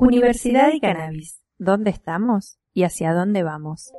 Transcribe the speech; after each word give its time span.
Universidad 0.00 0.72
y 0.72 0.80
Cannabis. 0.80 1.42
¿Dónde 1.58 1.90
estamos 1.90 2.58
y 2.72 2.84
hacia 2.84 3.12
dónde 3.12 3.42
vamos? 3.42 3.92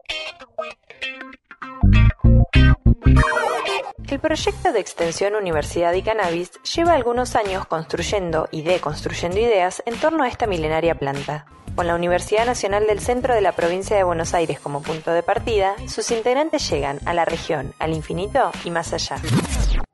El 4.10 4.20
proyecto 4.20 4.74
de 4.74 4.79
extensión 4.79 5.36
Universidad 5.36 5.94
y 5.94 6.02
Cannabis 6.02 6.54
lleva 6.64 6.94
algunos 6.94 7.36
años 7.36 7.68
construyendo 7.68 8.50
y 8.52 8.64
deconstruyendo 8.64 9.39
ideas 9.39 9.84
en 9.86 9.95
torno 10.00 10.23
a 10.23 10.27
esta 10.27 10.48
milenaria 10.48 10.95
planta. 10.95 11.45
Con 11.75 11.86
la 11.86 11.95
Universidad 11.95 12.47
Nacional 12.47 12.88
del 12.88 12.99
Centro 12.99 13.36
de 13.36 13.41
la 13.41 13.52
Provincia 13.52 13.95
de 13.95 14.04
Buenos 14.04 14.33
Aires 14.33 14.59
como 14.59 14.81
punto 14.81 15.11
de 15.11 15.21
partida, 15.21 15.75
sus 15.88 16.09
integrantes 16.09 16.68
llegan 16.70 16.99
a 17.05 17.13
la 17.13 17.25
región, 17.25 17.73
al 17.77 17.93
infinito 17.93 18.52
y 18.65 18.71
más 18.71 18.91
allá. 18.91 19.18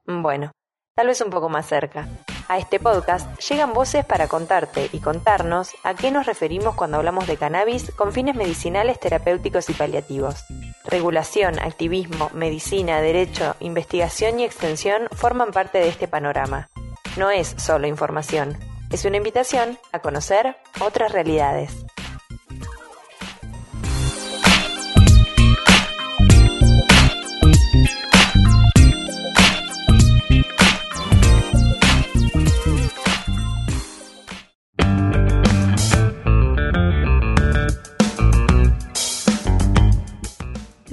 Bueno, 0.05 0.51
tal 0.95 1.07
vez 1.07 1.19
un 1.19 1.29
poco 1.29 1.49
más 1.49 1.67
cerca. 1.67 2.07
A 2.49 2.57
este 2.57 2.79
podcast 2.79 3.37
llegan 3.41 3.73
voces 3.73 4.05
para 4.05 4.29
contarte 4.29 4.89
y 4.93 4.99
contarnos 4.99 5.71
a 5.83 5.95
qué 5.95 6.11
nos 6.11 6.25
referimos 6.25 6.75
cuando 6.75 6.95
hablamos 6.95 7.27
de 7.27 7.35
cannabis 7.35 7.91
con 7.91 8.13
fines 8.13 8.35
medicinales, 8.35 9.01
terapéuticos 9.01 9.69
y 9.69 9.73
paliativos. 9.73 10.45
Regulación, 10.85 11.59
activismo, 11.59 12.29
medicina, 12.33 13.01
derecho, 13.01 13.57
investigación 13.59 14.39
y 14.39 14.45
extensión 14.45 15.09
forman 15.11 15.51
parte 15.51 15.79
de 15.79 15.89
este 15.89 16.07
panorama. 16.07 16.69
No 17.17 17.31
es 17.31 17.53
solo 17.57 17.87
información, 17.87 18.57
es 18.91 19.03
una 19.03 19.17
invitación 19.17 19.77
a 19.91 19.99
conocer 19.99 20.55
otras 20.79 21.11
realidades. 21.11 21.86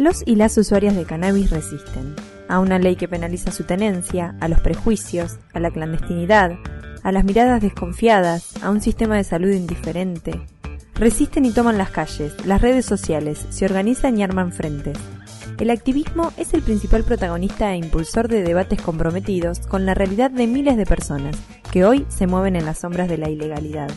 Los 0.05 0.22
y 0.27 0.36
las 0.36 0.58
usuarias 0.58 0.94
de 0.94 1.06
cannabis 1.06 1.48
resisten 1.48 2.14
a 2.47 2.58
una 2.58 2.78
ley 2.78 2.94
que 2.94 3.08
penaliza 3.08 3.50
su 3.50 3.64
tenencia, 3.64 4.36
a 4.38 4.48
los 4.48 4.61
prejuicios, 4.61 5.38
a 5.55 5.61
la 5.61 5.70
clandestinidad, 5.70 6.58
a 7.02 7.11
las 7.11 7.24
miradas 7.24 7.62
desconfiadas, 7.62 8.62
a 8.62 8.69
un 8.69 8.83
sistema 8.83 9.16
de 9.16 9.24
salud 9.24 9.48
indiferente. 9.48 10.42
Resisten 10.96 11.46
y 11.46 11.52
toman 11.52 11.78
las 11.78 11.88
calles, 11.88 12.34
las 12.44 12.61
redes 12.61 12.84
sociales, 12.84 13.46
se 13.48 13.64
organizan 13.64 14.19
y 14.19 14.22
arman 14.22 14.52
frentes. 14.52 14.98
El 15.58 15.70
activismo 15.70 16.34
es 16.36 16.52
el 16.52 16.61
principal 16.61 17.05
protagonista 17.05 17.72
e 17.72 17.78
impulsor 17.78 18.28
de 18.28 18.42
debates 18.42 18.83
comprometidos 18.83 19.61
con 19.61 19.86
la 19.86 19.94
realidad 19.94 20.30
de 20.30 20.46
miles 20.46 20.77
de 20.77 20.84
personas 20.84 21.34
que 21.72 21.86
hoy 21.86 22.05
se 22.11 22.27
mueven 22.27 22.56
en 22.56 22.66
las 22.66 22.80
sombras 22.80 23.08
de 23.08 23.16
la 23.16 23.30
ilegalidad. 23.30 23.91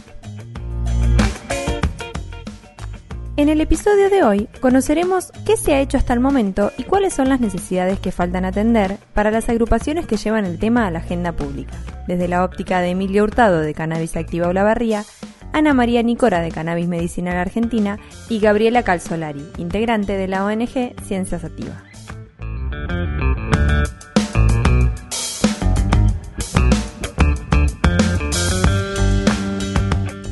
En 3.37 3.49
el 3.49 3.61
episodio 3.61 4.09
de 4.09 4.23
hoy 4.23 4.49
conoceremos 4.61 5.31
qué 5.45 5.57
se 5.57 5.75
ha 5.75 5.79
hecho 5.79 5.95
hasta 5.95 6.11
el 6.11 6.19
momento 6.19 6.71
y 6.75 6.83
cuáles 6.83 7.13
son 7.13 7.29
las 7.29 7.39
necesidades 7.39 7.99
que 7.99 8.11
faltan 8.11 8.45
atender 8.45 8.97
para 9.13 9.29
las 9.29 9.47
agrupaciones 9.47 10.07
que 10.07 10.17
llevan 10.17 10.45
el 10.45 10.57
tema 10.57 10.87
a 10.87 10.91
la 10.91 10.99
agenda 10.99 11.33
pública. 11.33 11.73
Desde 12.07 12.27
la 12.27 12.43
óptica 12.43 12.81
de 12.81 12.89
Emilio 12.89 13.23
Hurtado 13.23 13.61
de 13.61 13.75
Cannabis 13.75 14.17
Activa 14.17 14.47
Olavarría, 14.47 15.05
Ana 15.53 15.75
María 15.75 16.01
Nicora 16.01 16.41
de 16.41 16.51
Cannabis 16.51 16.87
Medicinal 16.87 17.37
Argentina 17.37 17.99
y 18.27 18.39
Gabriela 18.39 18.81
Calzolari, 18.81 19.45
integrante 19.59 20.13
de 20.13 20.27
la 20.27 20.43
ONG 20.43 20.95
Ciencias 21.03 21.43
Activas. 21.43 21.83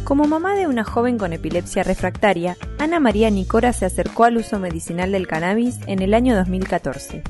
Como 0.05 0.25
mamá 0.25 0.53
de 0.53 0.67
una 0.67 0.83
joven 0.83 1.17
con 1.17 1.33
epilepsia 1.33 1.81
refractaria, 1.81 2.57
Ana 2.77 2.99
María 2.99 3.31
Nicora 3.31 3.73
se 3.73 3.85
acercó 3.85 4.25
al 4.25 4.37
uso 4.37 4.59
medicinal 4.59 5.11
del 5.11 5.25
cannabis 5.25 5.79
en 5.87 5.99
el 5.99 6.13
año 6.13 6.35
2014. 6.35 7.23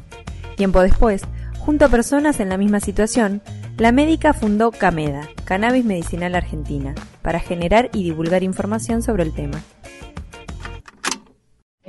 Tiempo 0.57 0.81
después, 0.81 1.21
junto 1.57 1.85
a 1.85 1.89
personas 1.89 2.41
en 2.41 2.49
la 2.49 2.57
misma 2.57 2.81
situación, 2.81 3.41
la 3.77 3.93
médica 3.93 4.33
fundó 4.33 4.71
CAMEDA, 4.71 5.29
Cannabis 5.45 5.85
Medicinal 5.85 6.35
Argentina, 6.35 6.93
para 7.21 7.39
generar 7.39 7.89
y 7.93 8.03
divulgar 8.03 8.43
información 8.43 9.01
sobre 9.01 9.23
el 9.23 9.33
tema. 9.33 9.63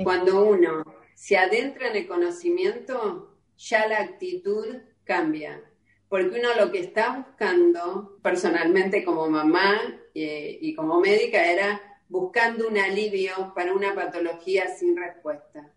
Cuando 0.01 0.45
uno 0.45 0.85
se 1.15 1.37
adentra 1.37 1.89
en 1.89 1.97
el 1.97 2.07
conocimiento, 2.07 3.35
ya 3.57 3.89
la 3.89 3.99
actitud 3.99 4.67
cambia 5.03 5.61
porque 6.09 6.39
uno 6.39 6.49
lo 6.57 6.71
que 6.71 6.79
está 6.79 7.17
buscando, 7.17 8.17
personalmente 8.21 9.03
como 9.03 9.29
mamá 9.29 9.77
eh, 10.19 10.57
y 10.61 10.73
como 10.73 10.99
médica, 10.99 11.45
era 11.45 11.81
buscando 12.09 12.67
un 12.67 12.77
alivio 12.77 13.53
para 13.55 13.73
una 13.73 13.93
patología 13.93 14.67
sin 14.67 14.97
respuesta. 14.97 15.71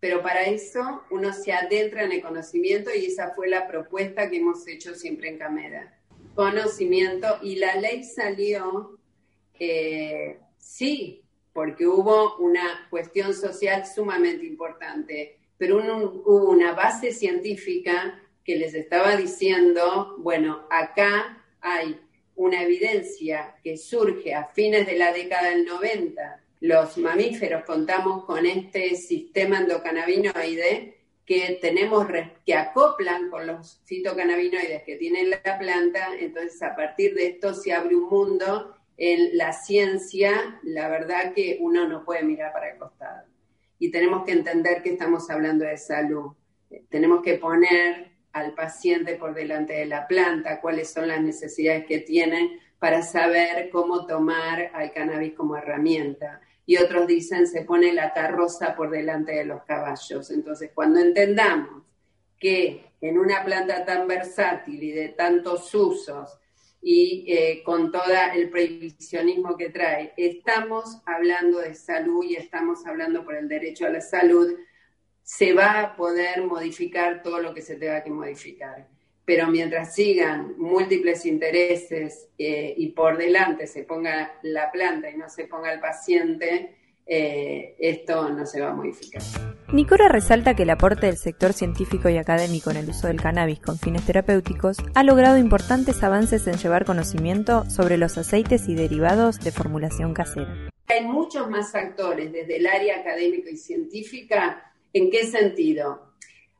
Pero 0.00 0.22
para 0.22 0.42
eso 0.42 1.02
uno 1.10 1.32
se 1.32 1.52
adentra 1.52 2.04
en 2.04 2.12
el 2.12 2.20
conocimiento 2.20 2.90
y 2.94 3.06
esa 3.06 3.30
fue 3.34 3.48
la 3.48 3.66
propuesta 3.66 4.28
que 4.28 4.36
hemos 4.36 4.68
hecho 4.68 4.94
siempre 4.94 5.30
en 5.30 5.38
Camera. 5.38 5.98
Conocimiento 6.34 7.38
y 7.42 7.56
la 7.56 7.76
ley 7.76 8.04
salió, 8.04 8.98
eh, 9.58 10.40
sí, 10.58 11.22
porque 11.54 11.86
hubo 11.86 12.36
una 12.36 12.86
cuestión 12.90 13.32
social 13.32 13.86
sumamente 13.86 14.44
importante, 14.44 15.38
pero 15.56 15.78
hubo 15.78 16.50
una 16.50 16.74
base 16.74 17.12
científica 17.12 18.20
que 18.44 18.56
les 18.56 18.74
estaba 18.74 19.16
diciendo, 19.16 20.16
bueno, 20.18 20.66
acá 20.70 21.42
hay 21.62 21.98
una 22.36 22.62
evidencia 22.62 23.56
que 23.62 23.76
surge 23.76 24.34
a 24.34 24.44
fines 24.46 24.86
de 24.86 24.96
la 24.96 25.12
década 25.12 25.50
del 25.50 25.64
90. 25.64 26.40
Los 26.60 26.96
mamíferos 26.98 27.64
contamos 27.64 28.24
con 28.24 28.46
este 28.46 28.94
sistema 28.96 29.58
endocannabinoide 29.58 30.96
que 31.24 31.58
tenemos 31.60 32.06
que 32.44 32.54
acoplan 32.54 33.30
con 33.30 33.46
los 33.46 33.80
fitocannabinoides 33.84 34.84
que 34.84 34.96
tiene 34.96 35.24
la 35.24 35.58
planta, 35.58 36.10
entonces 36.18 36.62
a 36.62 36.76
partir 36.76 37.14
de 37.14 37.26
esto 37.26 37.52
se 37.52 37.72
abre 37.72 37.96
un 37.96 38.08
mundo 38.08 38.76
en 38.96 39.36
la 39.36 39.52
ciencia, 39.52 40.60
la 40.62 40.88
verdad 40.88 41.34
que 41.34 41.58
uno 41.60 41.88
no 41.88 42.04
puede 42.04 42.22
mirar 42.22 42.52
para 42.52 42.70
el 42.70 42.78
costado. 42.78 43.26
Y 43.78 43.90
tenemos 43.90 44.24
que 44.24 44.32
entender 44.32 44.82
que 44.82 44.90
estamos 44.90 45.28
hablando 45.28 45.64
de 45.64 45.76
salud. 45.76 46.32
Tenemos 46.88 47.22
que 47.22 47.34
poner 47.34 48.15
al 48.36 48.52
paciente 48.52 49.16
por 49.16 49.34
delante 49.34 49.72
de 49.72 49.86
la 49.86 50.06
planta, 50.06 50.60
cuáles 50.60 50.92
son 50.92 51.08
las 51.08 51.22
necesidades 51.22 51.86
que 51.86 52.00
tienen 52.00 52.60
para 52.78 53.00
saber 53.02 53.70
cómo 53.70 54.06
tomar 54.06 54.70
al 54.74 54.92
cannabis 54.92 55.32
como 55.32 55.56
herramienta. 55.56 56.40
Y 56.66 56.76
otros 56.76 57.06
dicen, 57.06 57.46
se 57.46 57.62
pone 57.62 57.94
la 57.94 58.12
carroza 58.12 58.76
por 58.76 58.90
delante 58.90 59.32
de 59.32 59.46
los 59.46 59.62
caballos. 59.64 60.30
Entonces, 60.30 60.70
cuando 60.74 61.00
entendamos 61.00 61.84
que 62.38 62.92
en 63.00 63.18
una 63.18 63.42
planta 63.42 63.84
tan 63.86 64.06
versátil 64.06 64.82
y 64.82 64.90
de 64.90 65.08
tantos 65.10 65.74
usos 65.74 66.38
y 66.82 67.24
eh, 67.28 67.62
con 67.64 67.90
todo 67.90 68.04
el 68.34 68.50
prohibicionismo 68.50 69.56
que 69.56 69.70
trae, 69.70 70.12
estamos 70.16 70.98
hablando 71.06 71.60
de 71.60 71.74
salud 71.74 72.22
y 72.22 72.36
estamos 72.36 72.84
hablando 72.84 73.24
por 73.24 73.34
el 73.34 73.48
derecho 73.48 73.86
a 73.86 73.90
la 73.90 74.02
salud, 74.02 74.52
se 75.26 75.54
va 75.54 75.80
a 75.80 75.96
poder 75.96 76.44
modificar 76.44 77.20
todo 77.20 77.40
lo 77.40 77.52
que 77.52 77.60
se 77.60 77.74
tenga 77.74 78.04
que 78.04 78.10
modificar. 78.10 78.86
Pero 79.24 79.48
mientras 79.48 79.92
sigan 79.92 80.54
múltiples 80.56 81.26
intereses 81.26 82.28
eh, 82.38 82.72
y 82.76 82.90
por 82.92 83.18
delante 83.18 83.66
se 83.66 83.82
ponga 83.82 84.38
la 84.42 84.70
planta 84.70 85.10
y 85.10 85.16
no 85.16 85.28
se 85.28 85.46
ponga 85.46 85.72
el 85.72 85.80
paciente, 85.80 86.76
eh, 87.04 87.74
esto 87.80 88.28
no 88.28 88.46
se 88.46 88.60
va 88.60 88.70
a 88.70 88.74
modificar. 88.74 89.20
Nicora 89.72 90.06
resalta 90.06 90.54
que 90.54 90.62
el 90.62 90.70
aporte 90.70 91.06
del 91.06 91.16
sector 91.16 91.52
científico 91.52 92.08
y 92.08 92.18
académico 92.18 92.70
en 92.70 92.76
el 92.76 92.90
uso 92.90 93.08
del 93.08 93.20
cannabis 93.20 93.58
con 93.58 93.80
fines 93.80 94.06
terapéuticos 94.06 94.76
ha 94.94 95.02
logrado 95.02 95.38
importantes 95.38 96.04
avances 96.04 96.46
en 96.46 96.56
llevar 96.56 96.84
conocimiento 96.84 97.68
sobre 97.68 97.96
los 97.96 98.16
aceites 98.16 98.68
y 98.68 98.76
derivados 98.76 99.40
de 99.40 99.50
formulación 99.50 100.14
casera. 100.14 100.70
Hay 100.86 101.04
muchos 101.04 101.50
más 101.50 101.74
actores 101.74 102.30
desde 102.30 102.58
el 102.58 102.66
área 102.68 103.00
académica 103.00 103.50
y 103.50 103.56
científica 103.56 104.65
¿En 104.96 105.10
qué 105.10 105.26
sentido? 105.26 106.14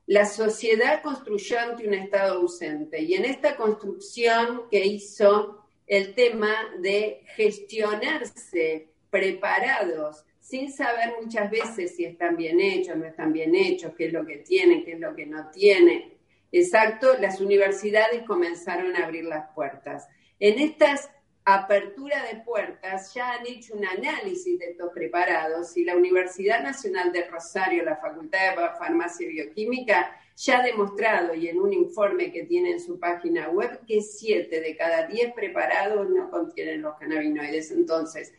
La 0.07 0.27
sociedad 0.27 1.01
construyó 1.01 1.59
ante 1.59 1.89
un 1.89 1.95
Estado 1.95 2.35
ausente 2.35 3.01
y 3.01 3.15
en 3.15 3.25
esta 3.25 3.57
construcción 3.57 4.65
que 4.71 4.85
hizo 4.85 5.65
el 5.87 6.15
tema 6.15 6.55
de 6.81 7.23
gestionarse 7.35 8.89
preparados, 9.09 10.27
sin 10.39 10.71
saber 10.71 11.15
muchas 11.19 11.51
veces 11.51 11.97
si 11.97 12.05
están 12.05 12.37
bien 12.37 12.61
hechos, 12.61 12.99
no 12.99 13.07
están 13.07 13.33
bien 13.33 13.55
hechos, 13.55 13.95
qué 13.97 14.09
es 14.09 14.13
lo 14.13 14.27
que 14.27 14.37
tienen, 14.37 14.85
qué 14.85 14.93
es 14.93 15.01
lo 15.01 15.17
que 15.17 15.25
no 15.25 15.51
tienen. 15.51 16.13
Exacto, 16.53 17.17
las 17.19 17.41
universidades 17.41 18.23
comenzaron 18.25 18.95
a 18.97 19.07
abrir 19.07 19.25
las 19.25 19.51
puertas. 19.55 20.09
En 20.41 20.59
estas 20.59 21.09
apertura 21.49 22.25
de 22.25 22.41
puertas 22.41 23.15
ya 23.15 23.35
han 23.35 23.47
hecho 23.47 23.75
un 23.75 23.87
análisis 23.87 24.59
de 24.59 24.71
estos 24.71 24.91
preparados 24.93 25.77
y 25.77 25.85
la 25.85 25.97
Universidad 25.97 26.61
Nacional 26.61 27.13
de 27.13 27.25
Rosario, 27.25 27.85
la 27.85 27.97
Facultad 27.97 28.51
de 28.51 28.57
Farmacia 28.77 29.29
y 29.29 29.33
Bioquímica, 29.33 30.21
ya 30.37 30.59
ha 30.59 30.63
demostrado 30.63 31.35
y 31.35 31.49
en 31.49 31.61
un 31.61 31.73
informe 31.73 32.33
que 32.33 32.43
tiene 32.43 32.73
en 32.73 32.81
su 32.81 32.99
página 32.99 33.49
web 33.49 33.81
que 33.87 34.03
siete 34.03 34.61
de 34.61 34.77
cada 34.77 35.07
diez 35.07 35.33
preparados 35.35 36.11
no 36.11 36.29
contienen 36.31 36.83
los 36.83 36.97
cannabinoides. 36.99 37.71
Entonces, 37.71 38.35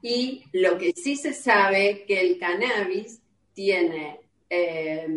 Y 0.00 0.44
lo 0.52 0.78
que 0.78 0.92
sí 0.94 1.16
se 1.16 1.32
sabe 1.32 2.04
que 2.06 2.20
el 2.20 2.38
cannabis 2.38 3.20
tiene 3.54 4.20
eh, 4.48 5.08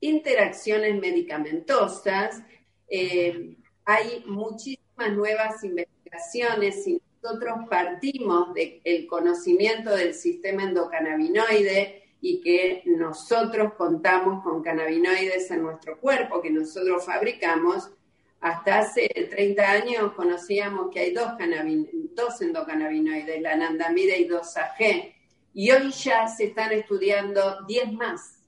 interacciones 0.00 0.94
medicamentosas, 1.00 2.42
eh, 2.88 3.56
hay 3.86 4.24
muchísimas 4.26 5.12
nuevas 5.12 5.64
investigaciones, 5.64 5.95
si 6.18 7.00
nosotros 7.22 7.68
partimos 7.68 8.54
del 8.54 9.06
conocimiento 9.06 9.90
del 9.94 10.14
sistema 10.14 10.64
endocannabinoide 10.64 12.04
y 12.20 12.40
que 12.40 12.82
nosotros 12.86 13.74
contamos 13.74 14.42
con 14.42 14.62
cannabinoides 14.62 15.50
en 15.50 15.62
nuestro 15.62 15.98
cuerpo, 15.98 16.40
que 16.40 16.50
nosotros 16.50 17.04
fabricamos, 17.04 17.90
hasta 18.40 18.80
hace 18.80 19.08
30 19.08 19.70
años 19.70 20.12
conocíamos 20.12 20.90
que 20.92 21.00
hay 21.00 21.12
dos, 21.12 21.32
dos 22.14 22.40
endocannabinoides, 22.40 23.40
la 23.40 23.52
anandamida 23.52 24.16
y 24.16 24.28
2AG, 24.28 25.14
y 25.54 25.70
hoy 25.70 25.90
ya 25.90 26.28
se 26.28 26.44
están 26.44 26.72
estudiando 26.72 27.64
10 27.66 27.92
más 27.92 28.42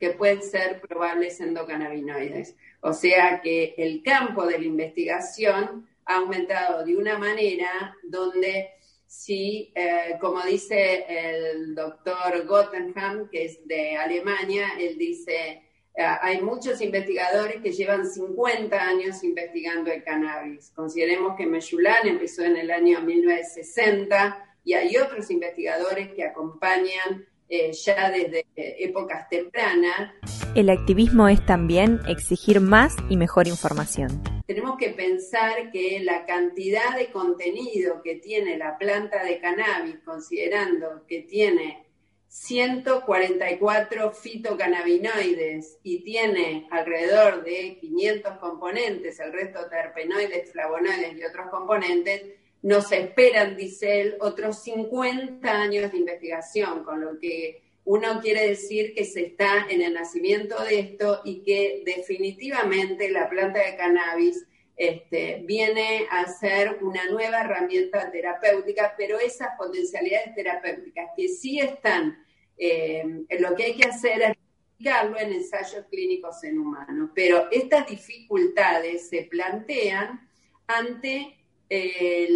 que 0.00 0.10
pueden 0.10 0.42
ser 0.42 0.80
probables 0.80 1.40
endocannabinoides. 1.40 2.56
O 2.80 2.92
sea 2.92 3.40
que 3.42 3.74
el 3.76 4.02
campo 4.02 4.46
de 4.46 4.58
la 4.58 4.64
investigación 4.64 5.86
ha 6.06 6.16
aumentado 6.16 6.84
de 6.84 6.96
una 6.96 7.18
manera 7.18 7.96
donde 8.02 8.70
si, 9.06 9.72
eh, 9.74 10.16
como 10.20 10.42
dice 10.42 11.04
el 11.08 11.74
doctor 11.74 12.44
Gottenham, 12.46 13.28
que 13.30 13.44
es 13.44 13.66
de 13.66 13.96
Alemania, 13.96 14.72
él 14.78 14.98
dice, 14.98 15.62
eh, 15.94 16.04
hay 16.20 16.40
muchos 16.42 16.80
investigadores 16.80 17.62
que 17.62 17.72
llevan 17.72 18.06
50 18.06 18.76
años 18.76 19.22
investigando 19.22 19.92
el 19.92 20.02
cannabis. 20.02 20.72
Consideremos 20.74 21.36
que 21.36 21.46
Mechulan 21.46 22.08
empezó 22.08 22.42
en 22.42 22.56
el 22.56 22.70
año 22.70 23.00
1960 23.02 24.56
y 24.64 24.74
hay 24.74 24.96
otros 24.96 25.30
investigadores 25.30 26.12
que 26.14 26.24
acompañan 26.24 27.24
eh, 27.48 27.72
ya 27.72 28.10
desde 28.10 28.44
épocas 28.56 29.28
tempranas. 29.28 30.12
El 30.56 30.70
activismo 30.70 31.28
es 31.28 31.44
también 31.46 32.00
exigir 32.08 32.60
más 32.60 32.96
y 33.08 33.16
mejor 33.16 33.46
información. 33.46 34.33
Tenemos 34.46 34.76
que 34.76 34.90
pensar 34.90 35.70
que 35.72 36.00
la 36.00 36.26
cantidad 36.26 36.96
de 36.96 37.10
contenido 37.10 38.02
que 38.02 38.16
tiene 38.16 38.58
la 38.58 38.76
planta 38.76 39.24
de 39.24 39.38
cannabis, 39.38 40.00
considerando 40.04 41.06
que 41.08 41.22
tiene 41.22 41.86
144 42.28 44.12
fitocannabinoides 44.12 45.78
y 45.82 46.00
tiene 46.02 46.66
alrededor 46.70 47.42
de 47.42 47.78
500 47.80 48.38
componentes, 48.38 49.18
el 49.20 49.32
resto 49.32 49.60
terpenoides, 49.70 50.52
flavonoides 50.52 51.16
y 51.16 51.24
otros 51.24 51.48
componentes, 51.48 52.22
nos 52.60 52.92
esperan, 52.92 53.56
dice 53.56 54.00
él, 54.00 54.16
otros 54.20 54.62
50 54.62 55.48
años 55.48 55.92
de 55.92 55.98
investigación, 55.98 56.82
con 56.82 57.00
lo 57.00 57.18
que 57.18 57.62
uno 57.84 58.20
quiere 58.20 58.48
decir 58.48 58.94
que 58.94 59.04
se 59.04 59.26
está 59.26 59.66
en 59.68 59.82
el 59.82 59.92
nacimiento 59.92 60.62
de 60.64 60.78
esto 60.78 61.20
y 61.24 61.42
que 61.42 61.82
definitivamente 61.84 63.10
la 63.10 63.28
planta 63.28 63.60
de 63.60 63.76
cannabis 63.76 64.46
este, 64.76 65.42
viene 65.44 66.06
a 66.10 66.26
ser 66.26 66.78
una 66.82 67.06
nueva 67.10 67.42
herramienta 67.42 68.10
terapéutica, 68.10 68.94
pero 68.96 69.20
esas 69.20 69.50
potencialidades 69.56 70.34
terapéuticas 70.34 71.10
que 71.16 71.28
sí 71.28 71.60
están, 71.60 72.24
eh, 72.56 73.04
lo 73.38 73.54
que 73.54 73.64
hay 73.64 73.74
que 73.74 73.88
hacer 73.88 74.22
es 74.22 74.36
aplicarlo 74.74 75.18
en 75.18 75.32
ensayos 75.32 75.84
clínicos 75.90 76.42
en 76.42 76.58
humanos, 76.58 77.10
pero 77.14 77.48
estas 77.52 77.86
dificultades 77.86 79.08
se 79.08 79.28
plantean 79.30 80.28
ante 80.66 81.36
eh, 81.68 82.28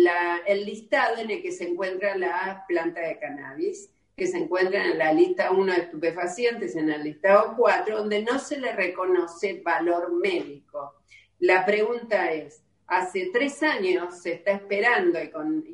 el 0.47 0.65
listado 0.65 1.19
en 1.19 1.31
el 1.31 1.43
que 1.43 1.53
se 1.53 1.65
encuentra 1.69 2.17
la 2.17 2.65
planta 2.69 3.01
de 3.01 3.19
cannabis, 3.19 3.91
que 4.19 4.27
se 4.27 4.37
encuentra 4.37 4.85
en 4.85 4.99
la 4.99 5.13
lista 5.13 5.53
1 5.53 5.73
de 5.73 5.79
estupefacientes, 5.79 6.75
en 6.75 6.91
el 6.91 7.05
listado 7.05 7.55
4, 7.57 7.99
donde 7.99 8.23
no 8.23 8.41
se 8.41 8.59
le 8.59 8.73
reconoce 8.73 9.63
valor 9.65 10.13
médico. 10.13 10.97
La 11.39 11.65
pregunta 11.65 12.33
es, 12.33 12.61
hace 12.89 13.31
tres 13.33 13.63
años 13.63 14.21
se 14.21 14.33
está 14.33 14.51
esperando, 14.51 15.21
y, 15.23 15.31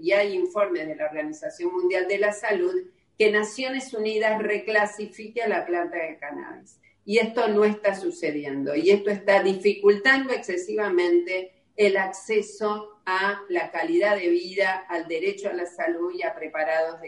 y 0.08 0.12
hay 0.12 0.35
informes 0.35 0.87
de 0.87 0.94
la 0.94 1.06
Organización 1.06 1.73
Mundial 1.73 2.06
de 2.06 2.19
la 2.19 2.32
Salud, 2.32 2.75
que 3.19 3.32
Naciones 3.32 3.94
Unidas 3.94 4.43
reclasifique 4.43 5.43
a 5.43 5.49
la 5.49 5.64
planta 5.64 5.97
de 5.97 6.19
cannabis. 6.19 6.79
Y 7.06 7.19
esto 7.19 7.49
no 7.49 7.64
está 7.64 7.94
sucediendo, 7.94 8.76
y 8.76 8.90
esto 8.90 9.11
está 9.11 9.43
dificultando 9.43 10.35
excesivamente 10.35 11.52
el 11.76 11.97
acceso 11.97 13.00
a 13.05 13.41
la 13.49 13.71
calidad 13.71 14.17
de 14.17 14.29
vida, 14.29 14.87
al 14.88 15.09
derecho 15.09 15.49
a 15.49 15.53
la 15.53 15.67
salud 15.67 16.12
y 16.15 16.23
a 16.23 16.35
preparados, 16.35 17.00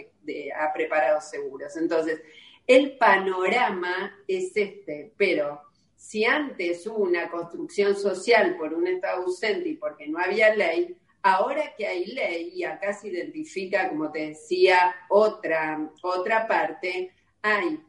a 0.58 0.72
preparados 0.72 1.28
seguros. 1.30 1.76
Entonces, 1.76 2.20
el 2.66 2.96
panorama 2.98 4.18
es 4.26 4.56
este, 4.56 5.12
pero 5.16 5.62
si 5.94 6.24
antes 6.24 6.86
hubo 6.86 6.98
una 6.98 7.30
construcción 7.30 7.96
social 7.96 8.56
por 8.56 8.74
un 8.74 8.86
Estado 8.88 9.22
ausente 9.22 9.68
y 9.70 9.76
porque 9.76 10.08
no 10.08 10.18
había 10.18 10.54
ley, 10.54 10.96
ahora 11.22 11.74
que 11.76 11.86
hay 11.86 12.06
ley, 12.06 12.52
y 12.54 12.64
acá 12.64 12.92
se 12.92 13.08
identifica, 13.08 13.88
como 13.88 14.10
te 14.10 14.28
decía, 14.28 14.94
otra, 15.08 15.90
otra 16.02 16.46
parte, 16.46 17.12
hay 17.42 17.80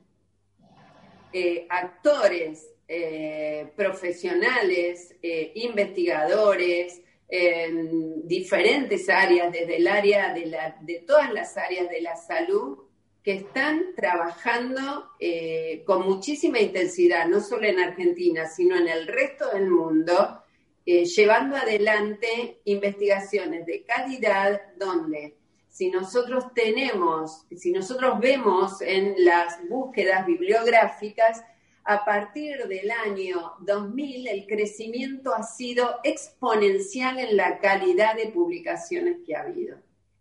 eh, 1.33 1.67
actores 1.69 2.67
eh, 2.89 3.67
profesionales, 3.75 5.13
eh, 5.21 5.51
investigadores, 5.55 7.01
en 7.29 8.25
diferentes 8.25 9.09
áreas, 9.09 9.51
desde 9.51 9.75
el 9.75 9.87
área 9.89 10.33
de, 10.33 10.45
la, 10.45 10.77
de 10.79 10.99
todas 10.99 11.33
las 11.33 11.57
áreas 11.57 11.89
de 11.89 11.99
la 11.99 12.15
salud, 12.15 12.85
que 13.21 13.33
están 13.33 13.93
trabajando 13.93 15.09
eh, 15.19 15.83
con 15.85 16.05
muchísima 16.05 16.59
intensidad, 16.59 17.27
no 17.27 17.41
solo 17.41 17.67
en 17.67 17.79
Argentina, 17.79 18.45
sino 18.45 18.77
en 18.77 18.87
el 18.87 19.07
resto 19.07 19.49
del 19.51 19.69
mundo, 19.69 20.43
llevando 20.85 21.57
adelante 21.57 22.61
investigaciones 22.63 23.65
de 23.65 23.83
calidad 23.83 24.61
donde 24.77 25.35
si 25.67 25.91
nosotros 25.91 26.53
tenemos, 26.55 27.45
si 27.55 27.73
nosotros 27.73 28.19
vemos 28.21 28.81
en 28.81 29.13
las 29.25 29.59
búsquedas 29.67 30.25
bibliográficas, 30.25 31.43
a 31.87 32.03
partir 32.03 32.67
del 32.67 32.91
año 32.91 33.53
2000 33.61 34.27
el 34.27 34.45
crecimiento 34.45 35.33
ha 35.33 35.43
sido 35.43 36.01
exponencial 36.03 37.17
en 37.17 37.37
la 37.37 37.59
calidad 37.59 38.17
de 38.17 38.27
publicaciones 38.27 39.19
que 39.25 39.37
ha 39.37 39.43
habido. 39.43 39.77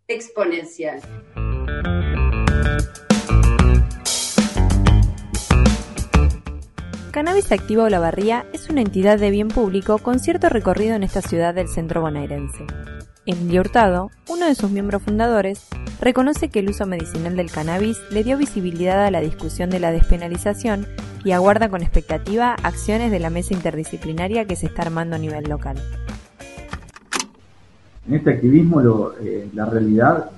Exponencial. 0.07 1.01
Cannabis 7.11 7.51
Activa 7.51 7.83
Olavarría 7.83 8.45
es 8.53 8.69
una 8.69 8.79
entidad 8.79 9.19
de 9.19 9.29
bien 9.29 9.49
público 9.49 9.97
con 9.97 10.19
cierto 10.19 10.47
recorrido 10.47 10.95
en 10.95 11.03
esta 11.03 11.21
ciudad 11.21 11.53
del 11.53 11.67
centro 11.67 11.99
bonaerense. 11.99 12.65
Emilio 13.25 13.59
Hurtado, 13.59 14.09
uno 14.29 14.45
de 14.45 14.55
sus 14.55 14.71
miembros 14.71 15.03
fundadores, 15.03 15.67
reconoce 15.99 16.47
que 16.47 16.59
el 16.59 16.69
uso 16.69 16.85
medicinal 16.85 17.35
del 17.35 17.51
cannabis 17.51 17.99
le 18.09 18.23
dio 18.23 18.37
visibilidad 18.37 19.05
a 19.05 19.11
la 19.11 19.19
discusión 19.19 19.69
de 19.69 19.81
la 19.81 19.91
despenalización 19.91 20.87
y 21.27 21.33
aguarda 21.33 21.67
con 21.67 21.81
expectativa 21.81 22.55
acciones 22.63 23.11
de 23.11 23.19
la 23.19 23.29
mesa 23.29 23.53
interdisciplinaria 23.53 24.45
que 24.45 24.55
se 24.55 24.67
está 24.67 24.83
armando 24.83 25.17
a 25.17 25.19
nivel 25.19 25.43
local. 25.49 25.75
En 28.07 28.13
este 28.13 28.29
activismo 28.31 29.11
eh, 29.19 29.49
la 29.53 29.65
realidad 29.65 30.29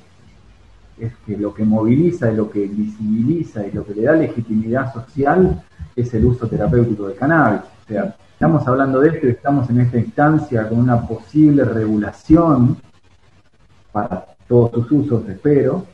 es 0.97 1.13
que 1.27 1.37
lo 1.37 1.53
que 1.53 1.63
moviliza 1.63 2.31
y 2.31 2.35
lo 2.35 2.49
que 2.49 2.65
visibiliza 2.65 3.67
y 3.67 3.71
lo 3.71 3.85
que 3.85 3.93
le 3.93 4.01
da 4.01 4.13
legitimidad 4.13 4.91
social 4.91 5.63
es 5.95 6.11
el 6.15 6.25
uso 6.25 6.47
terapéutico 6.47 7.07
del 7.07 7.17
cannabis. 7.17 7.61
O 7.85 7.87
sea, 7.87 8.15
estamos 8.33 8.67
hablando 8.67 8.99
de 9.01 9.09
esto 9.09 9.27
y 9.27 9.29
estamos 9.29 9.69
en 9.69 9.81
esta 9.81 9.99
instancia 9.99 10.67
con 10.67 10.79
una 10.79 11.07
posible 11.07 11.65
regulación 11.65 12.77
para 13.91 14.25
todos 14.47 14.71
sus 14.71 14.91
usos, 14.91 15.29
espero, 15.29 15.85